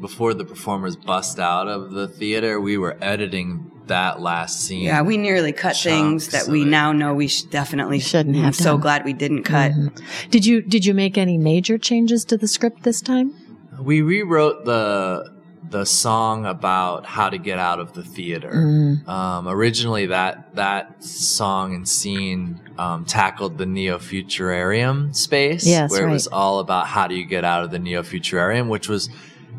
before 0.00 0.34
the 0.34 0.44
performers 0.44 0.96
bust 0.96 1.38
out 1.38 1.68
of 1.68 1.92
the 1.92 2.08
theater. 2.08 2.60
We 2.60 2.76
were 2.76 2.98
editing 3.00 3.70
that 3.86 4.20
last 4.20 4.62
scene. 4.62 4.82
Yeah, 4.82 5.02
we 5.02 5.16
nearly 5.16 5.52
cut 5.52 5.76
things 5.76 6.30
that 6.30 6.48
we 6.48 6.62
it. 6.62 6.66
now 6.66 6.90
know 6.90 7.14
we 7.14 7.28
sh- 7.28 7.42
definitely 7.42 8.00
Shouldn't 8.00 8.34
have. 8.34 8.42
I'm 8.42 8.46
have 8.46 8.56
so. 8.56 8.72
Mm-hmm. 8.74 8.82
glad 8.82 9.04
we 9.04 9.12
didn't 9.12 9.44
cut. 9.44 9.70
Did 10.32 10.44
you 10.44 10.60
did 10.60 10.84
you 10.84 10.92
make 10.92 11.16
any 11.16 11.38
major 11.38 11.78
changes 11.78 12.24
to 12.24 12.36
the 12.36 12.48
script 12.48 12.82
this 12.82 13.00
time? 13.00 13.32
We 13.80 14.02
rewrote 14.02 14.64
the 14.64 15.36
the 15.68 15.84
song 15.84 16.46
about 16.46 17.06
how 17.06 17.28
to 17.28 17.38
get 17.38 17.58
out 17.58 17.80
of 17.80 17.92
the 17.92 18.02
theater. 18.02 18.52
Mm. 18.52 19.08
Um, 19.08 19.48
originally, 19.48 20.06
that 20.06 20.54
that 20.54 21.02
song 21.02 21.74
and 21.74 21.88
scene 21.88 22.60
um, 22.78 23.04
tackled 23.04 23.58
the 23.58 23.66
neo 23.66 23.98
futurarium 23.98 25.14
space, 25.14 25.66
Yes, 25.66 25.90
where 25.90 26.08
it 26.08 26.10
was 26.10 26.26
all 26.26 26.60
about 26.60 26.86
how 26.86 27.06
do 27.06 27.14
you 27.14 27.24
get 27.24 27.44
out 27.44 27.64
of 27.64 27.70
the 27.70 27.78
neo 27.78 28.02
futurarium, 28.02 28.68
which 28.68 28.88
was 28.88 29.08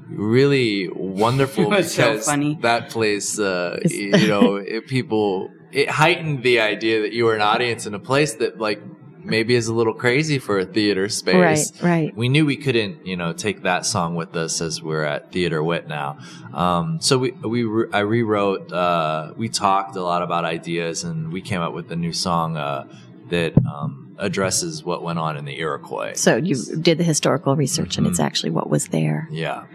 really 0.09 0.89
wonderful 0.89 1.63
It 1.65 1.69
was 1.69 1.93
so 1.93 2.11
because 2.13 2.25
funny. 2.25 2.57
that 2.61 2.89
place, 2.89 3.39
uh, 3.39 3.79
you 3.85 4.27
know, 4.27 4.55
it, 4.55 4.87
people 4.87 5.51
it 5.71 5.89
heightened 5.89 6.43
the 6.43 6.61
idea 6.61 7.01
that 7.01 7.13
you 7.13 7.25
were 7.25 7.35
an 7.35 7.41
audience 7.41 7.85
in 7.85 7.93
a 7.93 7.99
place 7.99 8.35
that 8.35 8.57
like 8.57 8.81
maybe 9.29 9.55
is 9.55 9.67
a 9.67 9.73
little 9.73 9.93
crazy 9.93 10.39
for 10.39 10.57
a 10.59 10.65
theater 10.65 11.09
space 11.09 11.35
Right, 11.35 11.83
right. 11.83 12.15
we 12.17 12.29
knew 12.29 12.45
we 12.45 12.57
couldn't, 12.57 13.05
you 13.05 13.15
know, 13.15 13.33
take 13.33 13.61
that 13.63 13.85
song 13.85 14.15
with 14.15 14.35
us 14.35 14.61
as 14.61 14.81
we're 14.81 15.03
at 15.03 15.31
Theater 15.31 15.63
Wit 15.63 15.87
now. 15.87 16.17
Um, 16.53 16.99
so 17.01 17.17
we 17.17 17.31
we 17.31 17.63
re- 17.63 17.89
I 17.93 17.99
rewrote. 17.99 18.71
Uh, 18.71 19.33
we 19.37 19.49
talked 19.49 19.95
a 19.95 20.01
lot 20.01 20.21
about 20.23 20.45
ideas, 20.45 21.03
and 21.03 21.31
we 21.31 21.41
came 21.41 21.61
up 21.61 21.73
with 21.73 21.91
a 21.91 21.95
new 21.95 22.13
song 22.13 22.57
uh, 22.57 22.87
that 23.29 23.53
um, 23.65 24.15
addresses 24.17 24.83
what 24.83 25.03
went 25.03 25.19
on 25.19 25.37
in 25.37 25.45
the 25.45 25.59
Iroquois. 25.59 26.13
So 26.15 26.37
you 26.37 26.55
did 26.81 26.97
the 26.97 27.03
historical 27.03 27.55
research, 27.55 27.97
and 27.97 28.05
Mm-hmm. 28.05 28.11
it's 28.13 28.19
actually 28.19 28.51
what 28.51 28.69
was 28.69 28.87
there. 28.87 29.27
Yeah. 29.31 29.65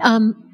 Um, 0.00 0.53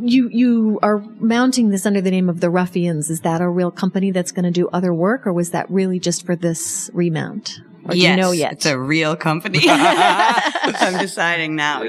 you 0.00 0.28
you 0.28 0.78
are 0.82 0.98
mounting 1.18 1.70
this 1.70 1.86
under 1.86 2.00
the 2.00 2.10
name 2.10 2.28
of 2.28 2.40
the 2.40 2.50
Ruffians. 2.50 3.10
Is 3.10 3.20
that 3.20 3.40
a 3.40 3.48
real 3.48 3.70
company 3.70 4.10
that's 4.10 4.32
going 4.32 4.44
to 4.44 4.50
do 4.50 4.68
other 4.68 4.92
work, 4.92 5.26
or 5.26 5.32
was 5.32 5.50
that 5.50 5.70
really 5.70 5.98
just 5.98 6.26
for 6.26 6.36
this 6.36 6.90
remount? 6.92 7.60
Or 7.84 7.92
do 7.92 7.98
yes, 7.98 8.16
you 8.16 8.22
know 8.22 8.30
yet? 8.32 8.52
it's 8.54 8.66
a 8.66 8.78
real 8.78 9.14
company. 9.14 9.60
I'm 9.68 10.98
deciding 10.98 11.54
now. 11.54 11.82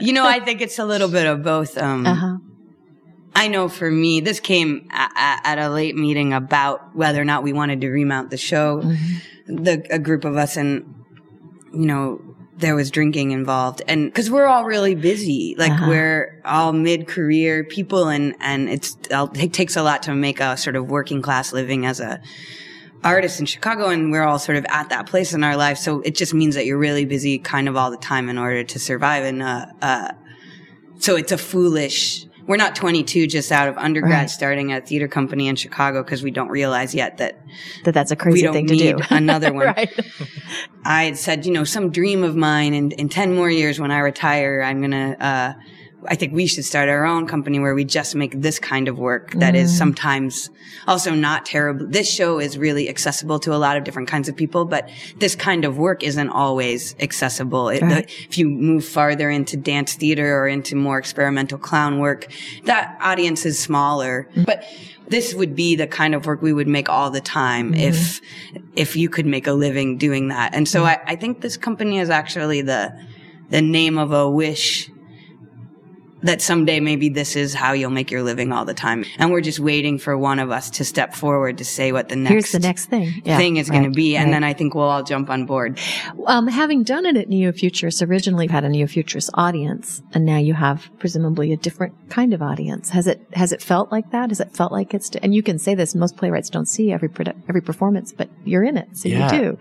You 0.00 0.12
know, 0.12 0.26
I 0.26 0.40
think 0.40 0.60
it's 0.60 0.78
a 0.78 0.84
little 0.84 1.08
bit 1.08 1.26
of 1.26 1.42
both. 1.42 1.78
Um, 1.78 2.06
uh-huh. 2.06 2.36
I 3.34 3.48
know 3.48 3.68
for 3.68 3.90
me, 3.90 4.20
this 4.20 4.40
came 4.40 4.88
a- 4.92 4.96
a- 4.96 5.40
at 5.46 5.58
a 5.58 5.70
late 5.70 5.96
meeting 5.96 6.32
about 6.32 6.94
whether 6.94 7.20
or 7.20 7.24
not 7.24 7.42
we 7.42 7.52
wanted 7.52 7.80
to 7.80 7.88
remount 7.88 8.30
the 8.30 8.36
show. 8.36 8.82
Mm-hmm. 8.82 9.64
The 9.64 9.86
a 9.90 9.98
group 9.98 10.24
of 10.24 10.36
us, 10.36 10.56
and 10.56 10.94
you 11.72 11.86
know, 11.86 12.20
there 12.60 12.74
was 12.74 12.90
drinking 12.90 13.32
involved, 13.32 13.82
and 13.88 14.06
because 14.06 14.30
we're 14.30 14.46
all 14.46 14.64
really 14.64 14.94
busy, 14.94 15.54
like 15.58 15.72
Uh-huh. 15.72 15.88
we're 15.88 16.40
all 16.44 16.72
mid-career 16.72 17.64
people, 17.64 18.08
and 18.08 18.34
and 18.40 18.68
it's 18.68 18.96
it 19.34 19.52
takes 19.52 19.76
a 19.76 19.82
lot 19.82 20.02
to 20.04 20.14
make 20.14 20.40
a 20.40 20.56
sort 20.56 20.76
of 20.76 20.88
working 20.88 21.22
class 21.22 21.52
living 21.52 21.86
as 21.86 22.00
a 22.00 22.20
artist 23.02 23.40
in 23.40 23.46
Chicago, 23.46 23.88
and 23.88 24.12
we're 24.12 24.24
all 24.24 24.38
sort 24.38 24.58
of 24.58 24.66
at 24.68 24.90
that 24.90 25.06
place 25.06 25.32
in 25.32 25.42
our 25.42 25.56
life. 25.56 25.78
So 25.78 26.00
it 26.02 26.14
just 26.14 26.34
means 26.34 26.54
that 26.54 26.66
you're 26.66 26.78
really 26.78 27.06
busy, 27.06 27.38
kind 27.38 27.68
of 27.68 27.76
all 27.76 27.90
the 27.90 27.96
time, 27.96 28.28
in 28.28 28.36
order 28.38 28.62
to 28.62 28.78
survive. 28.78 29.24
And 29.24 29.42
uh, 29.42 29.66
uh, 29.80 30.12
so 30.98 31.16
it's 31.16 31.32
a 31.32 31.38
foolish. 31.38 32.26
We're 32.50 32.56
not 32.56 32.74
22, 32.74 33.28
just 33.28 33.52
out 33.52 33.68
of 33.68 33.78
undergrad, 33.78 34.12
Right. 34.12 34.28
starting 34.28 34.72
a 34.72 34.80
theater 34.80 35.06
company 35.06 35.46
in 35.46 35.54
Chicago 35.54 36.02
because 36.02 36.24
we 36.24 36.32
don't 36.32 36.48
realize 36.48 36.92
yet 36.96 37.18
that 37.18 37.38
That 37.84 37.94
that's 37.94 38.10
a 38.10 38.16
crazy 38.16 38.48
thing 38.48 38.66
to 38.66 38.76
do. 38.76 38.98
another 39.10 39.52
one. 39.52 39.66
right. 39.66 39.88
I 40.84 41.04
had 41.04 41.16
said, 41.16 41.46
you 41.46 41.52
know, 41.52 41.62
some 41.62 41.90
dream 41.92 42.24
of 42.24 42.34
mine, 42.34 42.74
and 42.74 42.92
in 42.94 43.08
10 43.08 43.36
more 43.36 43.48
years 43.48 43.78
when 43.78 43.92
I 43.92 44.00
retire, 44.00 44.62
I'm 44.62 44.80
going 44.80 44.90
to, 44.90 45.24
uh, 45.24 45.52
I 46.06 46.14
think 46.14 46.32
we 46.32 46.46
should 46.46 46.64
start 46.64 46.88
our 46.88 47.04
own 47.04 47.26
company 47.26 47.58
where 47.58 47.74
we 47.74 47.84
just 47.84 48.14
make 48.14 48.40
this 48.40 48.58
kind 48.58 48.88
of 48.88 48.98
work 48.98 49.32
that 49.32 49.54
is 49.54 49.72
mm. 49.72 49.78
sometimes 49.78 50.50
also 50.86 51.14
not 51.14 51.46
terrible. 51.46 51.86
This 51.86 52.10
show 52.10 52.38
is 52.38 52.56
really 52.56 52.88
accessible 52.88 53.38
to 53.40 53.54
a 53.54 53.58
lot 53.58 53.76
of 53.76 53.84
different 53.84 54.08
kinds 54.08 54.28
of 54.28 54.36
people, 54.36 54.64
but 54.64 54.88
this 55.18 55.34
kind 55.34 55.64
of 55.64 55.76
work 55.78 56.02
isn't 56.02 56.30
always 56.30 56.94
accessible. 57.00 57.68
It, 57.68 57.80
Right. 57.82 58.06
the, 58.06 58.24
if 58.28 58.38
you 58.38 58.48
move 58.48 58.84
farther 58.84 59.30
into 59.30 59.56
dance 59.56 59.94
theater 59.94 60.36
or 60.38 60.46
into 60.46 60.76
more 60.76 60.98
experimental 60.98 61.58
clown 61.58 61.98
work, 61.98 62.26
that 62.64 62.96
audience 63.00 63.46
is 63.46 63.58
smaller. 63.58 64.28
Mm. 64.34 64.46
But 64.46 64.64
this 65.08 65.34
would 65.34 65.56
be 65.56 65.76
the 65.76 65.86
kind 65.86 66.14
of 66.14 66.26
work 66.26 66.40
we 66.40 66.52
would 66.52 66.68
make 66.68 66.88
all 66.88 67.10
the 67.10 67.20
time 67.20 67.72
mm-hmm. 67.72 67.80
if 67.80 68.20
if 68.76 68.96
you 68.96 69.08
could 69.08 69.26
make 69.26 69.46
a 69.46 69.52
living 69.52 69.98
doing 69.98 70.28
that. 70.28 70.54
And 70.54 70.68
so 70.68 70.82
mm. 70.82 70.86
I, 70.86 71.00
I 71.06 71.16
think 71.16 71.40
this 71.40 71.56
company 71.56 71.98
is 71.98 72.10
actually 72.10 72.62
the 72.62 72.96
the 73.50 73.60
name 73.60 73.98
of 73.98 74.12
a 74.12 74.30
wish 74.30 74.89
that 76.22 76.42
someday 76.42 76.80
maybe 76.80 77.08
this 77.08 77.36
is 77.36 77.54
how 77.54 77.72
you'll 77.72 77.90
make 77.90 78.10
your 78.10 78.22
living 78.22 78.52
all 78.52 78.64
the 78.64 78.74
time. 78.74 79.04
And 79.18 79.30
we're 79.30 79.40
just 79.40 79.58
waiting 79.60 79.98
for 79.98 80.16
one 80.16 80.38
of 80.38 80.50
us 80.50 80.70
to 80.70 80.84
step 80.84 81.14
forward 81.14 81.58
to 81.58 81.64
say 81.64 81.92
what 81.92 82.08
the 82.08 82.16
next 82.16 82.30
Here's 82.32 82.52
the 82.52 82.58
next 82.58 82.86
thing. 82.86 83.22
Yeah, 83.24 83.36
thing 83.36 83.56
is 83.56 83.70
going 83.70 83.84
to 83.84 83.90
be. 83.90 84.16
And 84.16 84.26
right. 84.26 84.32
then 84.32 84.44
I 84.44 84.52
think 84.52 84.74
we'll 84.74 84.84
all 84.84 85.02
jump 85.02 85.30
on 85.30 85.46
board. 85.46 85.78
Um, 86.26 86.46
having 86.46 86.82
done 86.82 87.06
it 87.06 87.16
at 87.16 87.28
Neo 87.28 87.52
Futurist, 87.52 88.02
originally 88.02 88.46
you 88.46 88.50
had 88.52 88.64
a 88.64 88.68
Neo 88.68 88.86
Futurist 88.86 89.30
audience, 89.34 90.02
and 90.12 90.24
now 90.24 90.38
you 90.38 90.54
have 90.54 90.90
presumably 90.98 91.52
a 91.52 91.56
different 91.56 91.94
kind 92.10 92.34
of 92.34 92.42
audience. 92.42 92.90
Has 92.90 93.06
it 93.06 93.26
has 93.32 93.52
it 93.52 93.62
felt 93.62 93.90
like 93.90 94.10
that? 94.10 94.30
Has 94.30 94.40
it 94.40 94.54
felt 94.54 94.72
like 94.72 94.94
it's? 94.94 95.10
And 95.16 95.34
you 95.34 95.42
can 95.42 95.58
say 95.58 95.74
this: 95.74 95.94
most 95.94 96.16
playwrights 96.16 96.50
don't 96.50 96.66
see 96.66 96.92
every 96.92 97.08
produ- 97.08 97.40
every 97.48 97.60
performance, 97.62 98.12
but 98.12 98.28
you're 98.44 98.64
in 98.64 98.76
it, 98.76 98.88
so 98.96 99.08
Yeah. 99.08 99.32
you 99.32 99.40
do. 99.40 99.58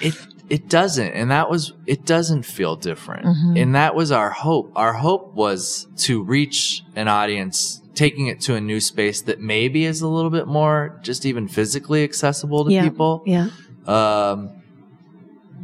It 0.00 0.14
it 0.48 0.68
doesn't 0.68 1.08
and 1.12 1.30
that 1.30 1.50
was 1.50 1.72
it 1.86 2.04
doesn't 2.06 2.42
feel 2.44 2.74
different 2.76 3.26
Mm-hmm. 3.26 3.56
and 3.56 3.74
that 3.74 3.94
was 3.94 4.10
our 4.12 4.30
hope 4.30 4.72
our 4.76 4.94
hope 4.94 5.34
was 5.34 5.86
to 5.98 6.22
reach 6.22 6.82
an 6.96 7.08
audience 7.08 7.82
taking 7.94 8.28
it 8.28 8.40
to 8.42 8.54
a 8.54 8.60
new 8.60 8.80
space 8.80 9.22
that 9.22 9.40
maybe 9.40 9.84
is 9.84 10.00
a 10.02 10.08
little 10.08 10.30
bit 10.30 10.46
more 10.46 10.98
just 11.02 11.26
even 11.26 11.48
physically 11.48 12.02
accessible 12.04 12.64
to 12.64 12.72
Yeah. 12.72 12.82
people 12.84 13.22
Yeah. 13.26 13.48
um 13.86 14.50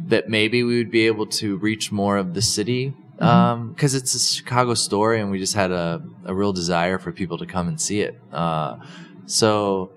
that 0.07 0.29
maybe 0.29 0.63
we 0.63 0.77
would 0.77 0.91
be 0.91 1.07
able 1.07 1.25
to 1.25 1.57
reach 1.57 1.91
more 1.91 2.17
of 2.17 2.33
the 2.33 2.41
city 2.41 2.93
Mm-hmm. 3.15 3.25
um 3.25 3.69
because 3.69 3.95
it's 3.95 4.13
a 4.13 4.19
chicago 4.19 4.73
story 4.73 5.21
and 5.21 5.31
we 5.31 5.39
just 5.39 5.53
had 5.55 5.71
a, 5.71 6.03
a 6.25 6.35
real 6.35 6.51
desire 6.51 6.99
for 6.99 7.13
people 7.13 7.37
to 7.37 7.45
come 7.45 7.69
and 7.69 7.79
see 7.79 8.01
it 8.01 8.19
uh 8.33 8.75
so 9.25 9.89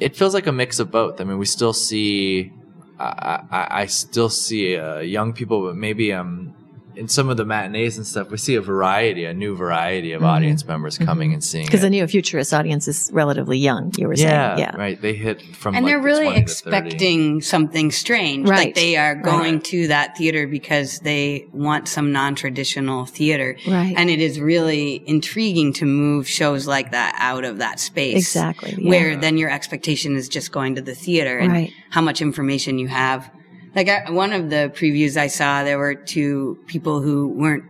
it 0.00 0.16
feels 0.16 0.34
like 0.34 0.46
a 0.46 0.52
mix 0.52 0.78
of 0.78 0.90
both. 0.90 1.20
I 1.20 1.24
mean, 1.24 1.38
we 1.38 1.46
still 1.46 1.72
see, 1.72 2.52
I, 2.98 3.42
I, 3.50 3.66
I 3.82 3.86
still 3.86 4.28
see 4.28 4.76
uh, 4.76 4.98
young 4.98 5.32
people, 5.32 5.62
but 5.66 5.76
maybe 5.76 6.12
um, 6.12 6.54
in 6.98 7.06
some 7.08 7.28
of 7.28 7.36
the 7.36 7.44
matinees 7.44 7.96
and 7.96 8.04
stuff, 8.04 8.30
we 8.30 8.36
see 8.36 8.56
a 8.56 8.60
variety, 8.60 9.24
a 9.24 9.32
new 9.32 9.54
variety 9.54 10.12
of 10.12 10.22
mm-hmm. 10.22 10.30
audience 10.30 10.66
members 10.66 10.96
mm-hmm. 10.96 11.04
coming 11.04 11.32
and 11.32 11.42
seeing 11.44 11.64
Because 11.64 11.82
the 11.82 11.90
neo 11.90 12.06
futurist 12.08 12.52
audience 12.52 12.88
is 12.88 13.08
relatively 13.12 13.56
young. 13.56 13.92
You 13.96 14.08
were 14.08 14.14
yeah, 14.14 14.56
saying, 14.56 14.58
yeah, 14.58 14.76
right. 14.76 15.00
They 15.00 15.14
hit 15.14 15.40
from 15.54 15.76
and 15.76 15.84
like 15.84 15.92
they're 15.92 16.00
the 16.00 16.04
really 16.04 16.24
20 16.24 16.40
expecting 16.40 17.40
something 17.40 17.92
strange. 17.92 18.48
Right. 18.48 18.66
Like 18.66 18.74
they 18.74 18.96
are 18.96 19.14
going 19.14 19.54
Right. 19.54 19.64
to 19.64 19.88
that 19.88 20.16
theater 20.18 20.48
because 20.48 20.98
they 21.00 21.46
want 21.52 21.86
some 21.86 22.12
non-traditional 22.12 23.06
theater. 23.06 23.56
Right. 23.66 23.94
And 23.96 24.10
it 24.10 24.20
is 24.20 24.40
really 24.40 25.02
intriguing 25.08 25.72
to 25.74 25.86
move 25.86 26.28
shows 26.28 26.66
like 26.66 26.90
that 26.90 27.14
out 27.18 27.44
of 27.44 27.58
that 27.58 27.78
space. 27.78 28.16
Exactly, 28.16 28.74
yeah. 28.76 28.90
Where 28.90 29.16
then 29.16 29.38
your 29.38 29.50
expectation 29.50 30.16
is 30.16 30.28
just 30.28 30.50
going 30.50 30.74
to 30.74 30.82
the 30.82 30.94
theater 30.94 31.38
and 31.38 31.52
Right. 31.52 31.72
how 31.90 32.00
much 32.00 32.20
information 32.20 32.78
you 32.80 32.88
have. 32.88 33.30
Like 33.74 33.88
I, 33.88 34.10
one 34.10 34.32
of 34.32 34.50
the 34.50 34.72
previews 34.74 35.16
I 35.16 35.26
saw, 35.26 35.64
there 35.64 35.78
were 35.78 35.94
two 35.94 36.58
people 36.66 37.00
who 37.00 37.28
weren't 37.28 37.64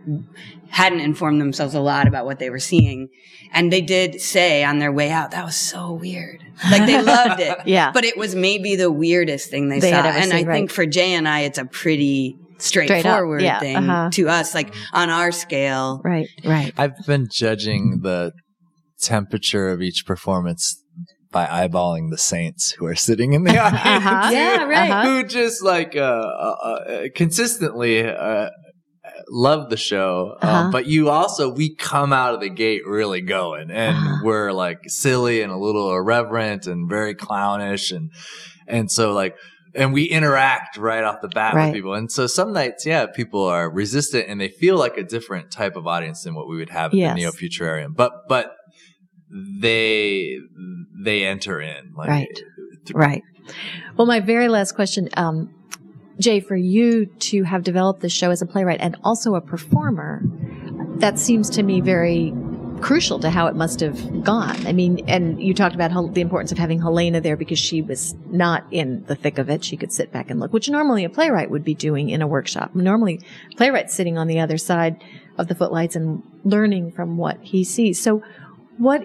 hadn't 0.69 0.99
informed 0.99 1.41
themselves 1.41 1.73
a 1.73 1.79
lot 1.79 2.07
about 2.07 2.25
what 2.25 2.39
they 2.39 2.49
were 2.49 2.59
seeing, 2.59 3.09
and 3.51 3.73
they 3.73 3.81
did 3.81 4.21
say 4.21 4.63
on 4.63 4.79
their 4.79 4.91
way 4.91 5.09
out, 5.09 5.31
"That 5.31 5.45
was 5.45 5.55
so 5.55 5.93
weird." 5.93 6.43
Like 6.69 6.85
they 6.85 7.01
loved 7.01 7.39
it, 7.39 7.57
Yeah. 7.65 7.91
But 7.91 8.05
it 8.05 8.17
was 8.17 8.35
maybe 8.35 8.75
the 8.75 8.91
weirdest 8.91 9.49
thing 9.49 9.69
they, 9.69 9.79
They 9.79 9.91
saw, 9.91 9.97
had 9.97 10.05
ever 10.07 10.17
and 10.17 10.31
seen, 10.31 10.45
I 10.45 10.47
right. 10.47 10.55
think 10.55 10.71
for 10.71 10.85
Jay 10.85 11.13
and 11.13 11.27
I, 11.27 11.41
it's 11.41 11.57
a 11.57 11.65
pretty 11.65 12.37
up, 12.39 12.61
straightforward 12.61 13.41
yeah, 13.41 13.59
thing 13.59 13.77
uh-huh. 13.77 14.09
to 14.13 14.29
us. 14.29 14.53
Like 14.53 14.73
on 14.93 15.09
our 15.09 15.31
scale, 15.31 16.01
right, 16.03 16.27
right. 16.43 16.73
I've 16.77 16.97
been 17.05 17.27
judging 17.31 17.99
the 18.01 18.33
temperature 18.99 19.69
of 19.69 19.81
each 19.81 20.05
performance 20.05 20.83
by 21.31 21.45
eyeballing 21.45 22.09
the 22.09 22.17
saints 22.17 22.71
who 22.71 22.85
are 22.85 22.95
sitting 22.95 23.33
in 23.33 23.43
the 23.43 23.57
audience. 23.59 23.85
Uh-huh. 23.85 24.29
Yeah, 24.31 24.63
right. 24.63 24.89
Uh-huh. 24.91 25.03
Who 25.09 25.23
just 25.27 25.63
like 25.63 25.95
uh, 25.95 25.99
uh, 25.99 26.55
uh, 26.63 27.03
consistently 27.15 28.03
uh, 28.07 28.49
love 29.29 29.69
the 29.69 29.77
show, 29.77 30.37
Uh-huh. 30.41 30.65
um, 30.65 30.71
but 30.71 30.85
you 30.87 31.09
also 31.09 31.49
we 31.49 31.75
come 31.75 32.11
out 32.13 32.33
of 32.33 32.39
the 32.41 32.49
gate 32.49 32.81
really 32.85 33.21
going, 33.21 33.69
and 33.71 33.95
Uh-huh. 33.97 34.17
we're 34.23 34.51
like 34.51 34.79
silly 34.87 35.41
and 35.41 35.51
a 35.51 35.57
little 35.57 35.91
irreverent 35.93 36.65
and 36.67 36.89
very 36.89 37.15
clownish, 37.15 37.91
and 37.91 38.11
and 38.67 38.91
so 38.91 39.13
like. 39.13 39.35
And 39.75 39.93
we 39.93 40.05
interact 40.05 40.77
right 40.77 41.03
off 41.03 41.21
the 41.21 41.27
bat 41.27 41.53
Right. 41.53 41.65
with 41.67 41.75
people. 41.75 41.93
And 41.93 42.11
so 42.11 42.25
some 42.25 42.53
nights, 42.53 42.87
yeah, 42.87 43.05
people 43.05 43.43
are 43.45 43.69
resistant 43.69 44.25
and 44.27 44.41
they 44.41 44.47
feel 44.49 44.77
like 44.77 44.97
a 44.97 45.03
different 45.03 45.51
type 45.51 45.75
of 45.75 45.85
audience 45.85 46.23
than 46.23 46.33
what 46.33 46.49
we 46.49 46.57
would 46.57 46.71
have 46.71 46.91
Yes. 46.91 47.11
at 47.11 47.15
the 47.15 47.21
Neo 47.21 47.31
Futurarium. 47.31 47.95
But, 47.95 48.27
but 48.27 48.55
they, 49.29 50.39
they 50.93 51.25
enter 51.25 51.61
in. 51.61 51.93
Like, 51.95 52.09
Right. 52.09 52.43
Right. 52.93 53.23
Well, 53.97 54.07
my 54.07 54.19
very 54.19 54.47
last 54.47 54.73
question, 54.73 55.09
um, 55.15 55.53
Jay, 56.19 56.39
for 56.39 56.55
you 56.55 57.05
to 57.05 57.43
have 57.43 57.63
developed 57.63 58.01
this 58.01 58.11
show 58.11 58.31
as 58.31 58.41
a 58.41 58.45
playwright 58.45 58.79
and 58.81 58.97
also 59.03 59.35
a 59.35 59.41
performer, 59.41 60.21
that 60.97 61.17
seems 61.17 61.49
to 61.51 61.63
me 61.63 61.81
very 61.81 62.33
crucial 62.81 63.19
to 63.19 63.29
how 63.29 63.47
it 63.47 63.55
must 63.55 63.79
have 63.79 64.23
gone. 64.23 64.65
I 64.65 64.73
mean, 64.73 65.03
and 65.07 65.41
you 65.41 65.53
talked 65.53 65.75
about 65.75 66.13
the 66.13 66.21
importance 66.21 66.51
of 66.51 66.57
having 66.57 66.79
Halena 66.79 67.21
there 67.21 67.37
because 67.37 67.59
she 67.59 67.81
was 67.81 68.15
not 68.27 68.65
in 68.71 69.03
the 69.05 69.15
thick 69.15 69.37
of 69.37 69.49
it. 69.49 69.63
She 69.63 69.77
could 69.77 69.91
sit 69.91 70.11
back 70.11 70.29
and 70.29 70.39
look, 70.39 70.53
which 70.53 70.69
normally 70.69 71.03
a 71.03 71.09
playwright 71.09 71.49
would 71.51 71.63
be 71.63 71.73
doing 71.73 72.09
in 72.09 72.21
a 72.21 72.27
workshop. 72.27 72.75
Normally, 72.75 73.21
playwrights 73.57 73.93
sitting 73.93 74.17
on 74.17 74.27
the 74.27 74.39
other 74.39 74.57
side 74.57 75.03
of 75.37 75.47
the 75.47 75.55
footlights 75.55 75.95
and 75.95 76.23
learning 76.43 76.91
from 76.91 77.17
what 77.17 77.37
he 77.41 77.63
sees. 77.63 78.01
So, 78.01 78.23
what 78.79 79.01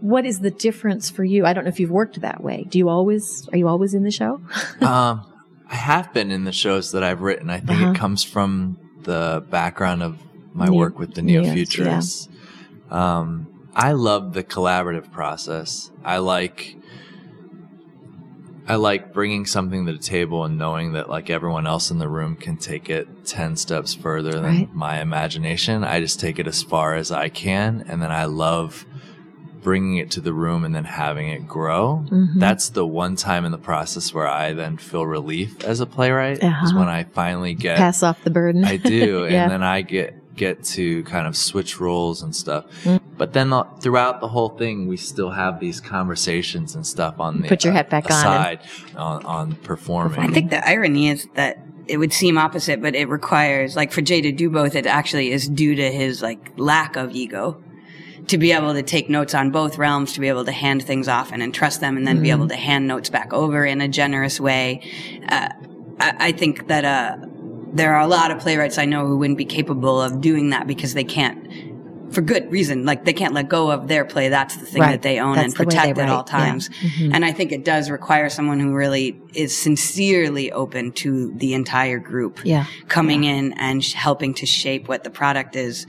what 0.00 0.26
is 0.26 0.40
the 0.40 0.50
difference 0.50 1.08
for 1.10 1.24
you? 1.24 1.44
I 1.46 1.52
don't 1.54 1.64
know 1.64 1.70
if 1.70 1.80
you've 1.80 1.90
worked 1.90 2.20
that 2.20 2.42
way. 2.42 2.64
Do 2.68 2.78
you 2.78 2.88
always 2.88 3.48
are 3.52 3.56
you 3.56 3.66
always 3.68 3.94
in 3.94 4.02
the 4.04 4.10
show? 4.10 4.40
um, 4.80 5.24
I 5.68 5.76
have 5.76 6.12
been 6.12 6.30
in 6.30 6.44
the 6.44 6.52
shows 6.52 6.92
that 6.92 7.02
I've 7.02 7.22
written. 7.22 7.48
I 7.50 7.58
think 7.58 7.80
Uh-huh. 7.80 7.90
it 7.92 7.96
comes 7.96 8.22
from 8.22 8.78
the 9.02 9.44
background 9.50 10.02
of 10.02 10.18
my 10.52 10.66
Neo- 10.66 10.78
work 10.78 10.98
with 10.98 11.14
the 11.14 11.22
neo 11.22 11.42
futurists. 11.42 12.28
Um, 12.90 13.48
I 13.74 13.92
love 13.92 14.34
the 14.34 14.44
collaborative 14.44 15.10
process. 15.10 15.90
I 16.04 16.18
like. 16.18 16.76
I 18.66 18.76
like 18.76 19.12
bringing 19.12 19.44
something 19.44 19.84
to 19.84 19.92
the 19.92 19.98
table 19.98 20.44
and 20.44 20.56
knowing 20.56 20.92
that 20.92 21.10
like 21.10 21.28
everyone 21.28 21.66
else 21.66 21.90
in 21.90 21.98
the 21.98 22.08
room 22.08 22.34
can 22.34 22.56
take 22.56 22.88
it 22.88 23.26
10 23.26 23.56
steps 23.56 23.92
further 23.92 24.32
than 24.40 24.42
Right. 24.44 24.74
my 24.74 25.00
imagination. 25.02 25.84
I 25.84 26.00
just 26.00 26.18
take 26.18 26.38
it 26.38 26.46
as 26.46 26.62
far 26.62 26.94
as 26.94 27.10
I 27.12 27.28
can. 27.28 27.84
And 27.86 28.00
then 28.00 28.10
I 28.10 28.24
love 28.24 28.86
bringing 29.64 29.96
it 29.96 30.12
to 30.12 30.20
the 30.20 30.32
room 30.32 30.64
and 30.64 30.72
then 30.74 30.84
having 30.84 31.28
it 31.28 31.48
grow. 31.48 32.04
Mhm. 32.10 32.34
That's 32.38 32.68
the 32.68 32.86
one 32.86 33.16
time 33.16 33.44
in 33.44 33.50
the 33.50 33.58
process 33.58 34.14
where 34.14 34.28
I 34.28 34.52
then 34.52 34.76
feel 34.76 35.04
relief 35.04 35.64
as 35.64 35.80
a 35.80 35.86
playwright 35.86 36.36
is 36.38 36.44
Uh-huh. 36.44 36.78
when 36.78 36.88
I 36.88 37.02
finally 37.04 37.54
get 37.54 37.76
Pass 37.78 38.04
off 38.04 38.22
the 38.22 38.30
burden. 38.30 38.64
I 38.64 38.76
do, 38.76 39.26
Yeah. 39.30 39.42
and 39.44 39.50
then 39.50 39.62
I 39.64 39.82
get 39.82 40.20
get 40.36 40.64
to 40.64 41.04
kind 41.04 41.28
of 41.28 41.36
switch 41.36 41.78
roles 41.80 42.20
and 42.20 42.34
stuff. 42.34 42.64
Mm. 42.82 42.98
But 43.16 43.34
then 43.34 43.50
the, 43.50 43.64
throughout 43.80 44.20
the 44.20 44.26
whole 44.26 44.48
thing, 44.48 44.88
we 44.88 44.96
still 44.96 45.30
have 45.30 45.60
these 45.60 45.80
conversations 45.80 46.74
and 46.74 46.84
stuff 46.84 47.20
on 47.20 47.40
the 47.40 47.46
Put 47.48 47.62
your 47.62 47.72
hat 47.72 47.88
back 47.88 48.10
on 48.10 48.26
and- 48.26 48.58
on 48.96 49.24
on 49.26 49.52
performing. 49.62 50.18
I 50.18 50.26
think 50.28 50.50
the 50.50 50.66
irony 50.68 51.08
is 51.08 51.28
that 51.34 51.58
it 51.86 51.98
would 51.98 52.12
seem 52.12 52.36
opposite, 52.36 52.82
but 52.82 52.94
it 52.96 53.08
requires, 53.08 53.76
like, 53.76 53.92
for 53.92 54.00
Jay 54.00 54.20
to 54.22 54.32
do 54.32 54.50
both, 54.50 54.74
it 54.74 54.86
actually 54.86 55.30
is 55.30 55.46
due 55.48 55.74
to 55.76 55.90
his, 55.92 56.20
like, 56.22 56.50
lack 56.56 56.96
of 56.96 57.14
ego. 57.14 57.56
To 58.28 58.38
be 58.38 58.52
able 58.52 58.72
to 58.72 58.82
take 58.82 59.10
notes 59.10 59.34
on 59.34 59.50
both 59.50 59.76
realms, 59.76 60.14
to 60.14 60.20
be 60.20 60.28
able 60.28 60.44
to 60.46 60.52
hand 60.52 60.82
things 60.82 61.08
off 61.08 61.30
and 61.32 61.42
entrust 61.42 61.80
them, 61.80 61.96
and 61.98 62.06
then 62.06 62.22
be 62.22 62.30
able 62.30 62.48
to 62.48 62.56
hand 62.56 62.86
notes 62.86 63.10
back 63.10 63.32
over 63.34 63.66
in 63.66 63.80
a 63.82 63.88
generous 63.88 64.40
way. 64.40 64.80
Uh, 65.28 65.48
I, 66.00 66.16
I 66.28 66.32
think 66.32 66.68
that, 66.68 66.84
uh, 66.84 67.26
there 67.74 67.94
are 67.94 68.00
a 68.00 68.06
lot 68.06 68.30
of 68.30 68.38
playwrights 68.38 68.78
I 68.78 68.84
know 68.86 69.06
who 69.06 69.18
wouldn't 69.18 69.36
be 69.36 69.44
capable 69.44 70.00
of 70.00 70.20
doing 70.20 70.50
that 70.50 70.66
because 70.66 70.94
they 70.94 71.04
can't, 71.04 72.14
for 72.14 72.22
good 72.22 72.50
reason. 72.50 72.86
Like 72.86 73.04
they 73.04 73.12
can't 73.12 73.34
let 73.34 73.48
go 73.48 73.70
of 73.70 73.88
their 73.88 74.04
play. 74.04 74.28
That's 74.28 74.56
the 74.56 74.64
thing 74.64 74.80
Right. 74.80 74.92
that 74.92 75.02
they 75.02 75.18
own 75.18 75.34
That's 75.34 75.46
and 75.46 75.52
the 75.52 75.64
protect 75.64 75.98
at 75.98 76.08
all 76.08 76.24
Yeah. 76.26 76.38
times. 76.38 76.68
Mhm. 76.68 77.10
And 77.12 77.24
I 77.24 77.32
think 77.32 77.50
it 77.52 77.64
does 77.64 77.90
require 77.90 78.28
someone 78.30 78.60
who 78.60 78.72
really 78.72 79.20
is 79.34 79.54
sincerely 79.56 80.50
open 80.52 80.92
to 80.92 81.32
the 81.36 81.52
entire 81.54 81.98
group 81.98 82.40
yeah. 82.44 82.66
coming 82.88 83.24
in 83.24 83.52
and 83.54 83.82
sh- 83.84 83.92
helping 83.94 84.32
to 84.34 84.46
shape 84.46 84.88
what 84.88 85.02
the 85.04 85.10
product 85.10 85.56
is. 85.56 85.86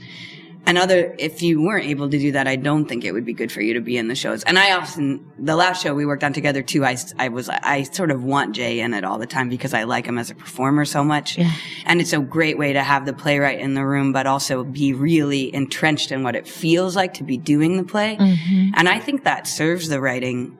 And 0.68 0.76
other, 0.78 1.14
if 1.18 1.42
you 1.42 1.62
weren't 1.62 1.86
able 1.86 2.10
to 2.10 2.18
do 2.18 2.32
that, 2.32 2.48
I 2.48 2.56
don't 2.56 2.86
think 2.86 3.04
it 3.04 3.12
would 3.12 3.24
be 3.24 3.32
good 3.32 3.52
for 3.52 3.60
you 3.60 3.74
to 3.74 3.80
be 3.80 3.96
in 3.96 4.08
the 4.08 4.16
shows. 4.16 4.42
And 4.42 4.58
I 4.58 4.72
often, 4.72 5.24
the 5.38 5.54
last 5.54 5.80
show 5.82 5.94
we 5.94 6.04
worked 6.04 6.24
on 6.24 6.32
together 6.32 6.60
too, 6.60 6.84
I, 6.84 6.96
I 7.20 7.28
was, 7.28 7.48
I 7.48 7.84
sort 7.84 8.10
of 8.10 8.24
want 8.24 8.56
Jay 8.56 8.80
in 8.80 8.92
it 8.92 9.04
all 9.04 9.16
the 9.18 9.26
time 9.28 9.48
because 9.48 9.72
I 9.74 9.84
like 9.84 10.06
him 10.06 10.18
as 10.18 10.28
a 10.30 10.34
performer 10.34 10.84
so 10.84 11.04
much. 11.04 11.38
Yeah. 11.38 11.52
And 11.84 12.00
it's 12.00 12.12
a 12.12 12.18
great 12.18 12.58
way 12.58 12.72
to 12.72 12.82
have 12.82 13.06
the 13.06 13.12
playwright 13.12 13.60
in 13.60 13.74
the 13.74 13.86
room, 13.86 14.12
but 14.12 14.26
also 14.26 14.64
be 14.64 14.92
really 14.92 15.54
entrenched 15.54 16.10
in 16.10 16.24
what 16.24 16.34
it 16.34 16.48
feels 16.48 16.96
like 16.96 17.14
to 17.14 17.22
be 17.22 17.36
doing 17.38 17.76
the 17.76 17.84
play. 17.84 18.16
Mhm. 18.16 18.72
And 18.74 18.88
I 18.88 18.98
think 18.98 19.22
that 19.22 19.46
serves 19.46 19.88
the 19.88 20.00
writing 20.00 20.58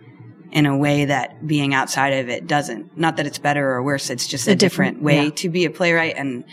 in 0.52 0.66
a 0.66 0.76
way 0.76 1.06
that 1.06 1.44
being 1.44 1.74
outside 1.74 2.10
of 2.10 2.28
it 2.28 2.46
doesn't. 2.46 2.96
Not 2.96 3.16
that 3.16 3.26
it's 3.26 3.38
better 3.38 3.68
or 3.72 3.82
worse. 3.82 4.08
It's 4.08 4.28
just 4.28 4.46
a, 4.46 4.52
A 4.52 4.54
different- 4.54 4.98
different, 4.98 5.02
way 5.02 5.24
yeah. 5.24 5.30
to 5.30 5.48
be 5.48 5.64
a 5.64 5.70
playwright 5.70 6.14
and 6.16 6.44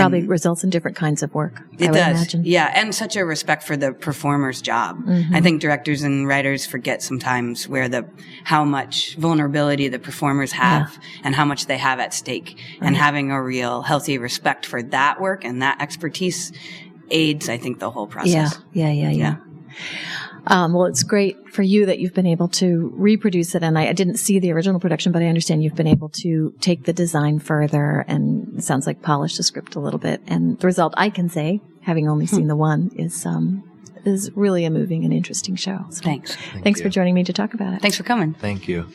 Probably 0.00 0.26
results 0.26 0.64
in 0.64 0.70
different 0.70 0.96
kinds 0.96 1.22
of 1.22 1.34
work. 1.34 1.60
I 1.60 1.84
it 1.84 1.90
would 1.90 1.96
does. 1.96 2.16
imagine. 2.16 2.44
Yeah. 2.44 2.72
And 2.74 2.94
such 2.94 3.16
a 3.16 3.24
respect 3.24 3.62
for 3.62 3.76
the 3.76 3.92
performer's 3.92 4.62
job. 4.62 4.98
Mm-hmm. 5.04 5.34
I 5.34 5.40
think 5.40 5.60
directors 5.60 6.02
and 6.02 6.26
writers 6.26 6.66
forget 6.66 7.02
sometimes 7.02 7.68
where 7.68 7.88
the, 7.88 8.08
how 8.44 8.64
much 8.64 9.16
vulnerability 9.16 9.88
the 9.88 9.98
performers 9.98 10.52
have 10.52 10.98
and 11.24 11.34
how 11.34 11.44
much 11.44 11.66
they 11.66 11.78
have 11.78 12.00
at 12.00 12.14
stake 12.14 12.58
and 12.80 12.96
having 12.96 13.30
a 13.30 13.42
real 13.42 13.82
healthy 13.82 14.18
respect 14.18 14.66
for 14.66 14.82
that 14.82 15.20
work 15.20 15.44
and 15.44 15.62
that 15.62 15.80
expertise 15.80 16.52
aids, 17.10 17.48
I 17.48 17.58
think, 17.58 17.78
the 17.78 17.90
whole 17.90 18.06
process. 18.06 18.58
Yeah, 18.72 18.90
yeah, 18.90 19.10
yeah, 19.10 19.10
yeah. 19.10 19.36
Um, 20.46 20.72
well, 20.72 20.86
it's 20.86 21.02
great 21.02 21.50
for 21.50 21.62
you 21.62 21.86
that 21.86 21.98
you've 21.98 22.14
been 22.14 22.26
able 22.26 22.48
to 22.48 22.92
reproduce 22.94 23.54
it. 23.54 23.62
And 23.62 23.78
I, 23.78 23.88
I 23.88 23.92
didn't 23.92 24.16
see 24.16 24.38
the 24.38 24.52
original 24.52 24.80
production, 24.80 25.12
but 25.12 25.22
I 25.22 25.26
understand 25.26 25.62
you've 25.62 25.74
been 25.74 25.86
able 25.86 26.08
to 26.08 26.52
take 26.60 26.84
the 26.84 26.92
design 26.92 27.38
further 27.38 28.04
and 28.08 28.58
it 28.58 28.62
sounds 28.62 28.86
like 28.86 29.02
polish 29.02 29.36
the 29.36 29.42
script 29.42 29.76
a 29.76 29.80
little 29.80 30.00
bit. 30.00 30.20
And 30.26 30.58
the 30.58 30.66
result, 30.66 30.94
I 30.96 31.10
can 31.10 31.28
say, 31.28 31.60
having 31.82 32.08
only 32.08 32.26
seen 32.26 32.48
the 32.48 32.56
one, 32.56 32.90
is 32.96 33.24
um, 33.24 33.62
is 34.04 34.30
really 34.34 34.64
a 34.64 34.70
moving 34.70 35.04
and 35.04 35.12
interesting 35.12 35.56
show. 35.56 35.84
So 35.90 36.02
Thanks. 36.02 36.36
thanks 36.62 36.80
you. 36.80 36.84
for 36.84 36.88
joining 36.88 37.14
me 37.14 37.24
to 37.24 37.32
talk 37.32 37.54
about 37.54 37.74
it. 37.74 37.82
Thanks 37.82 37.96
for 37.96 38.02
coming. 38.02 38.34
Thank 38.34 38.66
you. 38.66 38.88